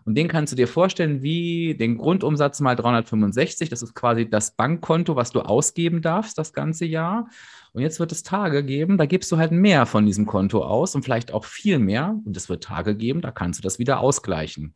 [0.04, 4.54] Und den kannst du dir vorstellen wie den Grundumsatz mal 365, das ist quasi das
[4.58, 7.30] Bankkonto, was du ausgeben darfst das ganze Jahr.
[7.74, 10.94] Und jetzt wird es Tage geben, da gibst du halt mehr von diesem Konto aus
[10.96, 12.20] und vielleicht auch viel mehr.
[12.26, 14.76] Und es wird Tage geben, da kannst du das wieder ausgleichen.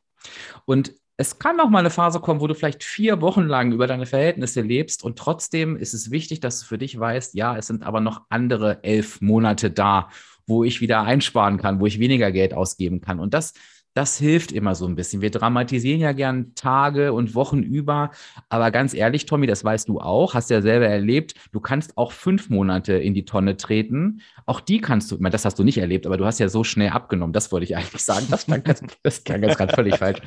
[0.65, 3.87] Und es kann auch mal eine Phase kommen, wo du vielleicht vier Wochen lang über
[3.87, 7.67] deine Verhältnisse lebst und trotzdem ist es wichtig, dass du für dich weißt, ja, es
[7.67, 10.09] sind aber noch andere elf Monate da,
[10.45, 13.19] wo ich wieder einsparen kann, wo ich weniger Geld ausgeben kann.
[13.19, 13.53] Und das
[13.95, 15.21] das hilft immer so ein bisschen.
[15.21, 18.11] Wir dramatisieren ja gern Tage und Wochen über,
[18.49, 22.11] aber ganz ehrlich, Tommy, das weißt du auch, hast ja selber erlebt, du kannst auch
[22.11, 24.21] fünf Monate in die Tonne treten.
[24.45, 26.89] Auch die kannst du, das hast du nicht erlebt, aber du hast ja so schnell
[26.89, 28.27] abgenommen, das wollte ich eigentlich sagen.
[28.29, 30.19] Das klang, ganz, das klang jetzt gerade völlig falsch.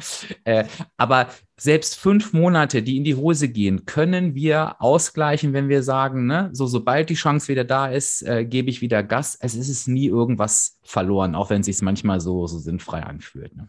[0.44, 0.64] Äh,
[0.96, 1.28] aber
[1.60, 6.50] selbst fünf Monate, die in die Hose gehen, können wir ausgleichen, wenn wir sagen, ne,
[6.52, 9.36] so sobald die Chance wieder da ist, äh, gebe ich wieder Gas.
[9.40, 13.56] Es ist nie irgendwas verloren, auch wenn es sich manchmal so, so sinnfrei anfühlt.
[13.56, 13.68] Ne?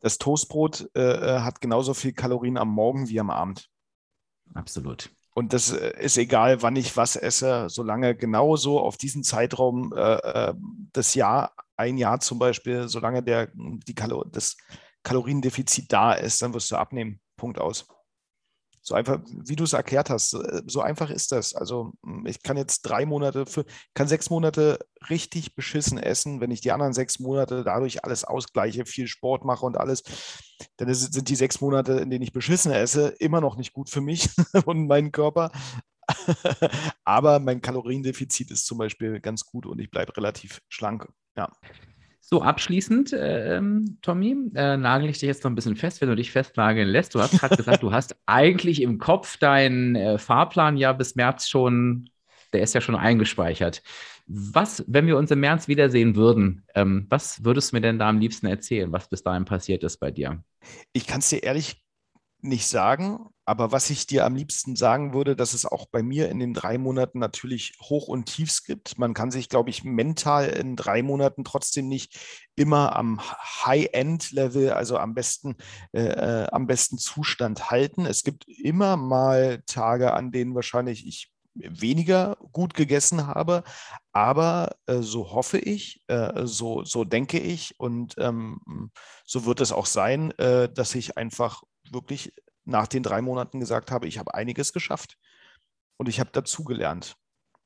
[0.00, 3.68] Das Toastbrot äh, äh, hat genauso viel Kalorien am Morgen wie am Abend.
[4.52, 5.10] Absolut.
[5.34, 10.14] Und das äh, ist egal, wann ich was esse, solange genauso auf diesen Zeitraum äh,
[10.14, 10.54] äh,
[10.92, 14.56] das Jahr, ein Jahr zum Beispiel, solange der, die Kalo das
[15.02, 17.20] Kaloriendefizit da ist, dann wirst du abnehmen.
[17.36, 17.86] Punkt aus.
[18.84, 21.54] So einfach, wie du es erklärt hast, äh, so einfach ist das.
[21.54, 23.44] Also hm, ich kann jetzt drei Monate,
[23.94, 28.84] kann sechs Monate richtig beschissen essen, wenn ich die anderen sechs Monate dadurch alles ausgleiche,
[28.84, 30.02] viel Sport mache und alles,
[30.78, 34.00] dann sind die sechs Monate, in denen ich beschissen esse, immer noch nicht gut für
[34.00, 34.28] mich
[34.66, 35.52] und meinen Körper.
[37.04, 41.08] Aber mein Kaloriendefizit ist zum Beispiel ganz gut und ich bleibe relativ schlank.
[41.36, 41.52] Ja.
[42.24, 43.60] So, abschließend, äh,
[44.00, 47.16] Tommy, äh, nagel ich dich jetzt noch ein bisschen fest, wenn du dich festnageln lässt.
[47.16, 51.48] Du hast gerade gesagt, du hast eigentlich im Kopf deinen äh, Fahrplan ja bis März
[51.48, 52.08] schon,
[52.52, 53.82] der ist ja schon eingespeichert.
[54.28, 58.08] Was, wenn wir uns im März wiedersehen würden, ähm, was würdest du mir denn da
[58.08, 60.44] am liebsten erzählen, was bis dahin passiert ist bei dir?
[60.92, 61.82] Ich kann es dir ehrlich
[62.40, 66.30] nicht sagen, aber was ich dir am liebsten sagen würde, dass es auch bei mir
[66.30, 68.96] in den drei Monaten natürlich Hoch und Tiefs gibt.
[68.96, 72.18] Man kann sich, glaube ich, mental in drei Monaten trotzdem nicht
[72.56, 75.56] immer am High-End-Level, also am besten,
[75.92, 78.06] äh, äh, am besten Zustand halten.
[78.06, 83.64] Es gibt immer mal Tage, an denen wahrscheinlich ich weniger gut gegessen habe,
[84.12, 88.90] aber äh, so hoffe ich, äh, so, so denke ich und ähm,
[89.26, 92.32] so wird es auch sein, äh, dass ich einfach wirklich
[92.64, 95.18] nach den drei Monaten gesagt habe, ich habe einiges geschafft
[95.96, 97.16] und ich habe dazugelernt.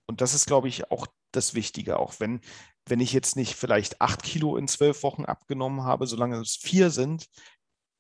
[0.07, 2.41] Und das ist, glaube ich, auch das Wichtige, auch wenn,
[2.87, 6.91] wenn ich jetzt nicht vielleicht acht Kilo in zwölf Wochen abgenommen habe, solange es vier
[6.91, 7.27] sind,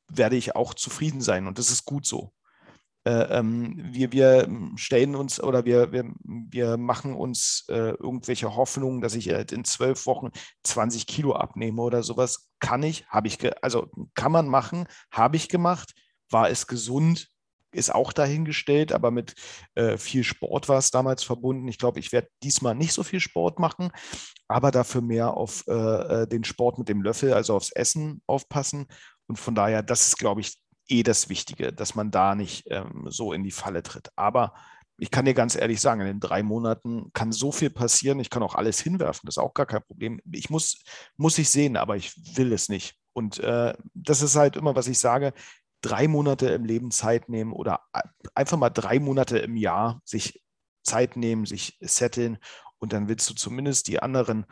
[0.08, 2.32] werde ich auch zufrieden sein und das ist gut so.
[3.04, 9.00] Äh, ähm, wir, wir stellen uns oder wir, wir, wir machen uns äh, irgendwelche Hoffnungen,
[9.00, 10.30] dass ich halt in zwölf Wochen
[10.64, 12.48] 20 Kilo abnehme oder sowas.
[12.58, 15.94] Kann ich, habe ich, also kann man machen, habe ich gemacht
[16.30, 17.28] war es gesund?
[17.72, 19.34] Ist auch dahingestellt, aber mit
[19.74, 21.68] äh, viel Sport war es damals verbunden.
[21.68, 23.90] Ich glaube, ich werde diesmal nicht so viel Sport machen,
[24.48, 28.86] aber dafür mehr auf äh, äh, den Sport mit dem Löffel, also aufs Essen aufpassen.
[29.26, 30.56] Und von daher, das ist, glaube ich,
[30.88, 34.10] eh das Wichtige, dass man da nicht ähm, so in die Falle tritt.
[34.16, 34.54] Aber
[34.98, 38.20] ich kann dir ganz ehrlich sagen, in den drei Monaten kann so viel passieren.
[38.20, 40.20] Ich kann auch alles hinwerfen, das ist auch gar kein Problem.
[40.32, 40.82] Ich muss,
[41.16, 42.96] muss ich sehen, aber ich will es nicht.
[43.12, 45.32] Und äh, das ist halt immer, was ich sage
[45.86, 47.80] drei Monate im Leben Zeit nehmen oder
[48.34, 50.42] einfach mal drei Monate im Jahr sich
[50.82, 52.38] Zeit nehmen, sich setteln
[52.78, 54.46] und dann willst du zumindest die anderen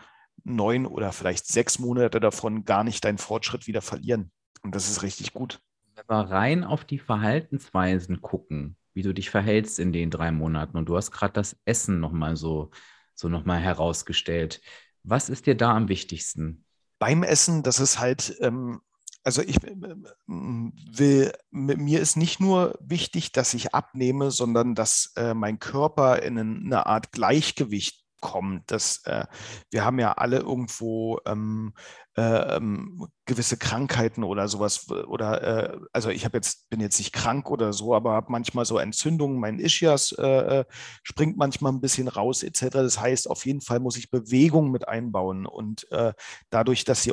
[0.45, 4.30] neun oder vielleicht sechs Monate davon gar nicht deinen Fortschritt wieder verlieren.
[4.62, 5.61] Und das ist richtig gut.
[5.95, 10.76] Wenn wir rein auf die Verhaltensweisen gucken, wie du dich verhältst in den drei Monaten
[10.76, 12.70] und du hast gerade das Essen nochmal so,
[13.14, 14.61] so nochmal herausgestellt.
[15.03, 16.64] Was ist dir da am wichtigsten?
[16.99, 18.80] Beim Essen, das ist halt, ähm,
[19.25, 19.75] also ich äh,
[20.27, 26.39] will, mir ist nicht nur wichtig, dass ich abnehme, sondern dass äh, mein Körper in
[26.39, 28.70] eine Art Gleichgewicht kommt.
[28.70, 29.27] Das, äh,
[29.70, 35.42] wir haben ja alle irgendwo ähm, äh, ähm, gewisse Krankheiten oder sowas oder
[35.72, 38.78] äh, also ich habe jetzt bin jetzt nicht krank oder so, aber habe manchmal so
[38.78, 40.64] Entzündungen, mein Ischias äh, äh,
[41.02, 42.66] springt manchmal ein bisschen raus etc.
[42.70, 46.12] Das heißt, auf jeden Fall muss ich Bewegung mit einbauen und äh,
[46.50, 47.12] dadurch, dass sie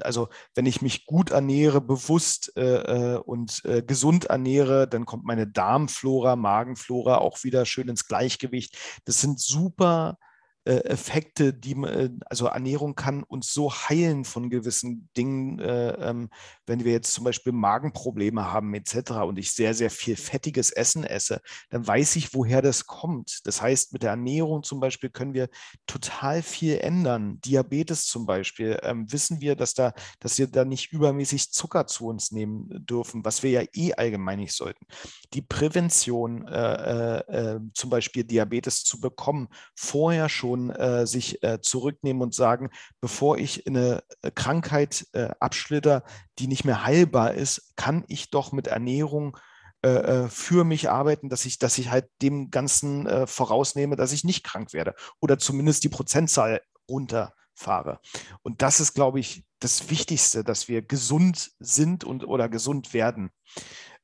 [0.00, 7.18] also wenn ich mich gut ernähre, bewusst und gesund ernähre, dann kommt meine Darmflora, Magenflora
[7.18, 8.76] auch wieder schön ins Gleichgewicht.
[9.04, 10.25] Das sind super äh,
[10.66, 16.28] Effekte, die äh, also Ernährung kann uns so heilen von gewissen Dingen, äh, ähm,
[16.66, 19.12] wenn wir jetzt zum Beispiel Magenprobleme haben etc.
[19.26, 21.40] und ich sehr, sehr viel fettiges Essen esse,
[21.70, 23.40] dann weiß ich, woher das kommt.
[23.44, 25.48] Das heißt, mit der Ernährung zum Beispiel können wir
[25.86, 27.40] total viel ändern.
[27.42, 32.06] Diabetes zum Beispiel, ähm, wissen wir, dass, da, dass wir da nicht übermäßig Zucker zu
[32.06, 34.86] uns nehmen dürfen, was wir ja eh allgemein nicht sollten.
[35.32, 41.60] Die Prävention, äh, äh, zum Beispiel Diabetes zu bekommen, vorher schon schon äh, sich äh,
[41.60, 46.02] zurücknehmen und sagen, bevor ich in eine äh, Krankheit äh, abschlitter,
[46.38, 49.36] die nicht mehr heilbar ist, kann ich doch mit Ernährung
[49.82, 54.24] äh, äh, für mich arbeiten, dass ich, dass ich halt dem Ganzen vorausnehme, dass ich
[54.24, 58.00] nicht krank werde oder zumindest die Prozentzahl runterfahre.
[58.42, 63.30] Und das ist, glaube ich, das Wichtigste, dass wir gesund sind und oder gesund werden.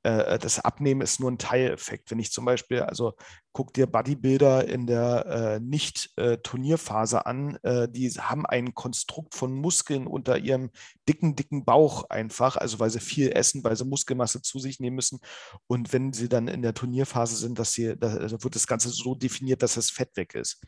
[0.02, 2.10] Äh, das Abnehmen ist nur ein Teileffekt.
[2.10, 3.14] Wenn ich zum Beispiel, also
[3.52, 9.52] guck dir Bodybuilder in der äh, Nicht-Turnierphase äh, an, äh, die haben ein Konstrukt von
[9.52, 10.70] Muskeln unter ihrem
[11.08, 14.96] dicken, dicken Bauch einfach, also weil sie viel essen, weil sie Muskelmasse zu sich nehmen
[14.96, 15.20] müssen.
[15.66, 18.88] Und wenn sie dann in der Turnierphase sind, dass sie, da also wird das Ganze
[18.88, 20.62] so definiert, dass das Fett weg ist.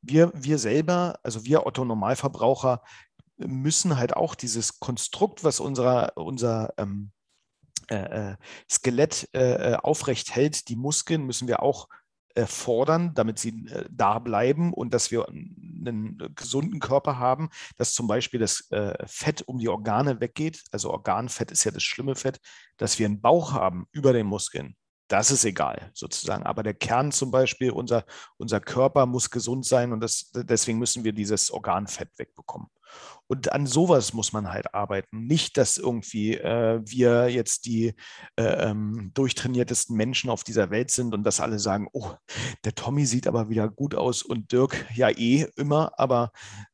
[0.00, 2.82] Wir, wir selber, also wir Otto Normalverbraucher,
[3.36, 7.10] müssen halt auch dieses Konstrukt, was unser, unser ähm,
[7.90, 8.36] äh, äh,
[8.70, 11.88] Skelett äh, äh, aufrecht hält, die Muskeln müssen wir auch
[12.36, 18.06] äh, fordern, damit sie da bleiben und dass wir einen gesunden Körper haben, dass zum
[18.06, 18.68] Beispiel das
[19.06, 20.62] Fett um die Organe weggeht.
[20.70, 22.38] Also Organfett ist ja das schlimme Fett,
[22.76, 24.76] dass wir einen Bauch haben über den Muskeln
[25.10, 26.44] das ist egal sozusagen.
[26.44, 28.04] Aber der Kern zum Beispiel, unser,
[28.36, 32.68] unser Körper muss gesund sein und das, deswegen müssen wir dieses Organfett wegbekommen.
[33.26, 35.26] Und an sowas muss man halt arbeiten.
[35.26, 37.94] Nicht, dass irgendwie äh, wir jetzt die
[38.36, 42.12] äh, ähm, durchtrainiertesten Menschen auf dieser Welt sind und dass alle sagen, oh,
[42.64, 46.32] der Tommy sieht aber wieder gut aus und Dirk ja eh immer, aber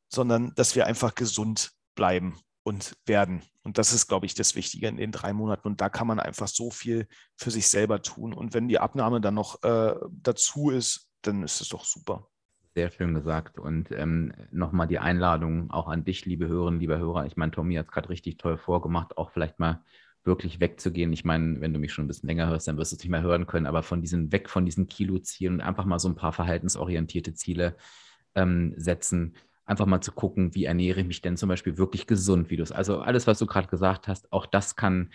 [0.08, 3.42] sondern dass wir einfach gesund bleiben und werden.
[3.62, 5.68] Und das ist, glaube ich, das Wichtige in den drei Monaten.
[5.68, 7.06] Und da kann man einfach so viel
[7.36, 8.34] für sich selber tun.
[8.34, 12.26] Und wenn die Abnahme dann noch äh, dazu ist, dann ist es doch super.
[12.74, 13.60] Sehr schön gesagt.
[13.60, 17.26] Und ähm, nochmal die Einladung auch an dich, liebe Hörerinnen, liebe Hörer.
[17.26, 19.84] Ich meine, Tommy hat es gerade richtig toll vorgemacht, auch vielleicht mal
[20.24, 21.12] wirklich wegzugehen.
[21.12, 23.12] Ich meine, wenn du mich schon ein bisschen länger hörst, dann wirst du es nicht
[23.12, 26.16] mehr hören können, aber von diesen weg von diesen Kilo-Zielen und einfach mal so ein
[26.16, 27.76] paar verhaltensorientierte Ziele
[28.34, 29.36] ähm, setzen
[29.66, 32.62] einfach mal zu gucken, wie ernähre ich mich denn zum Beispiel wirklich gesund, wie du
[32.62, 35.10] es, also alles, was du gerade gesagt hast, auch das kann,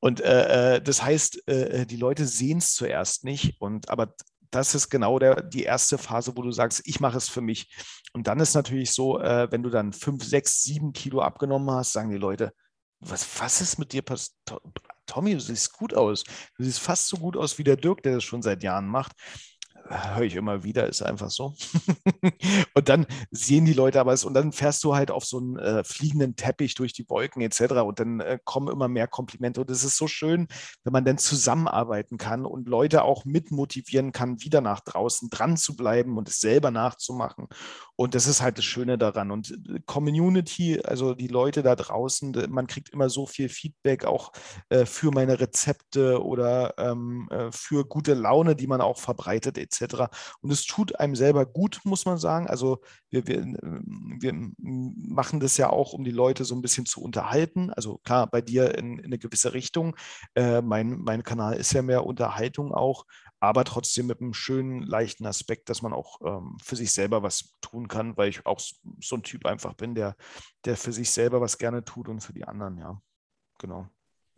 [0.00, 3.60] Und äh, äh das heißt, äh, äh, die Leute sehen es zuerst nicht.
[3.60, 4.14] Und aber
[4.50, 7.70] das ist genau der, die erste Phase, wo du sagst, ich mache es für mich.
[8.14, 11.92] Und dann ist natürlich so, äh, wenn du dann fünf, sechs, sieben Kilo abgenommen hast,
[11.92, 12.52] sagen die Leute,
[13.00, 14.34] was, was ist mit dir passiert?
[15.06, 16.24] Tommy, du siehst gut aus.
[16.56, 19.12] Du siehst fast so gut aus wie der Dirk, der das schon seit Jahren macht
[19.90, 21.54] höre ich immer wieder, ist einfach so.
[22.74, 25.58] und dann sehen die Leute aber es und dann fährst du halt auf so einen
[25.58, 27.60] äh, fliegenden Teppich durch die Wolken etc.
[27.82, 29.60] Und dann äh, kommen immer mehr Komplimente.
[29.60, 30.48] Und es ist so schön,
[30.84, 35.56] wenn man dann zusammenarbeiten kann und Leute auch mit motivieren kann, wieder nach draußen dran
[35.56, 37.46] zu bleiben und es selber nachzumachen.
[37.96, 39.30] Und das ist halt das Schöne daran.
[39.30, 44.32] Und äh, Community, also die Leute da draußen, man kriegt immer so viel Feedback auch
[44.68, 49.77] äh, für meine Rezepte oder ähm, äh, für gute Laune, die man auch verbreitet etc
[49.80, 50.08] etc.
[50.40, 52.46] Und es tut einem selber gut, muss man sagen.
[52.48, 57.02] Also wir, wir, wir machen das ja auch, um die Leute so ein bisschen zu
[57.02, 57.70] unterhalten.
[57.70, 59.96] Also klar, bei dir in, in eine gewisse Richtung.
[60.34, 63.04] Äh, mein, mein Kanal ist ja mehr Unterhaltung auch,
[63.40, 67.56] aber trotzdem mit einem schönen, leichten Aspekt, dass man auch ähm, für sich selber was
[67.60, 68.60] tun kann, weil ich auch
[69.00, 70.16] so ein Typ einfach bin, der,
[70.64, 73.00] der für sich selber was gerne tut und für die anderen, ja.
[73.58, 73.88] Genau.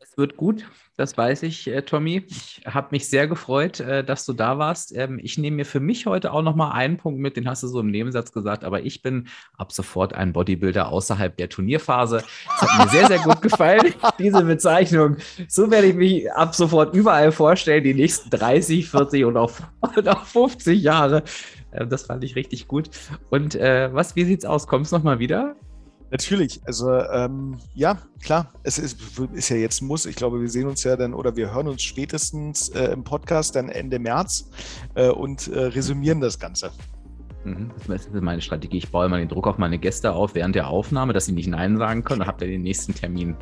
[0.02, 0.64] Es wird gut,
[0.96, 2.24] das weiß ich, äh, Tommy.
[2.26, 4.96] Ich habe mich sehr gefreut, äh, dass du da warst.
[4.96, 7.62] Ähm, ich nehme mir für mich heute auch noch mal einen Punkt mit, den hast
[7.62, 9.28] du so im Nebensatz gesagt, aber ich bin
[9.58, 12.24] ab sofort ein Bodybuilder außerhalb der Turnierphase.
[12.56, 15.18] Es hat mir sehr, sehr gut gefallen, diese Bezeichnung.
[15.48, 19.52] So werde ich mich ab sofort überall vorstellen, die nächsten 30, 40 und auch,
[19.96, 21.24] und auch 50 Jahre.
[21.72, 22.88] Äh, das fand ich richtig gut.
[23.28, 24.66] Und äh, was, wie sieht's aus?
[24.66, 25.56] Kommst du noch mal wieder?
[26.10, 28.98] Natürlich, also ähm, ja, klar, es ist,
[29.32, 30.06] ist, ja jetzt Muss.
[30.06, 33.54] Ich glaube, wir sehen uns ja dann oder wir hören uns spätestens äh, im Podcast
[33.54, 34.50] dann Ende März
[34.94, 36.72] äh, und äh, resümieren das Ganze.
[37.44, 38.78] Mhm, das ist meine Strategie.
[38.78, 41.46] Ich baue immer den Druck auf meine Gäste auf während der Aufnahme, dass sie nicht
[41.46, 42.20] Nein sagen können.
[42.20, 43.34] Dann habt ihr den nächsten Termin.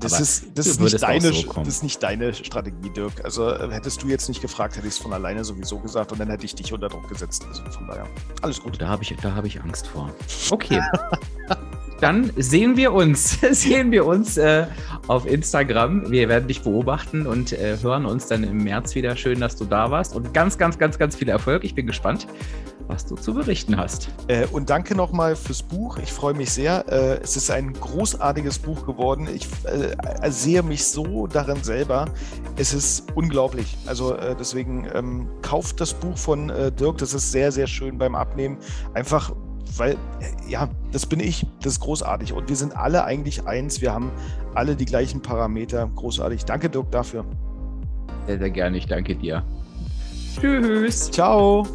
[0.00, 3.24] Das, ist, das, ist nicht deine, so das ist nicht deine Strategie, Dirk.
[3.24, 6.20] Also äh, hättest du jetzt nicht gefragt, hätte ich es von alleine sowieso gesagt und
[6.20, 7.44] dann hätte ich dich unter Druck gesetzt.
[7.46, 8.06] Also von daher,
[8.40, 8.80] alles gut.
[8.80, 10.10] Da habe ich, hab ich Angst vor.
[10.50, 10.80] Okay.
[12.02, 14.66] dann sehen wir uns, sehen wir uns äh,
[15.06, 16.10] auf Instagram.
[16.10, 19.14] Wir werden dich beobachten und äh, hören uns dann im März wieder.
[19.14, 21.62] Schön, dass du da warst und ganz, ganz, ganz, ganz viel Erfolg.
[21.62, 22.26] Ich bin gespannt,
[22.88, 24.08] was du zu berichten hast.
[24.26, 25.96] Äh, und danke nochmal fürs Buch.
[25.98, 26.84] Ich freue mich sehr.
[26.88, 29.28] Äh, es ist ein großartiges Buch geworden.
[29.32, 32.06] Ich äh, sehe mich so darin selber.
[32.56, 33.76] Es ist unglaublich.
[33.86, 36.48] Also äh, deswegen ähm, kauft das Buch von
[36.80, 36.98] Dirk.
[36.98, 38.58] Das ist sehr, sehr schön beim Abnehmen.
[38.94, 39.32] Einfach
[39.76, 39.96] weil,
[40.48, 42.32] ja, das bin ich, das ist großartig.
[42.32, 44.10] Und wir sind alle eigentlich eins, wir haben
[44.54, 45.88] alle die gleichen Parameter.
[45.94, 46.44] Großartig.
[46.44, 47.24] Danke, Dirk, dafür.
[48.26, 48.76] Sehr, sehr gerne.
[48.76, 49.42] Ich danke dir.
[50.40, 51.10] Tschüss.
[51.10, 51.66] Ciao.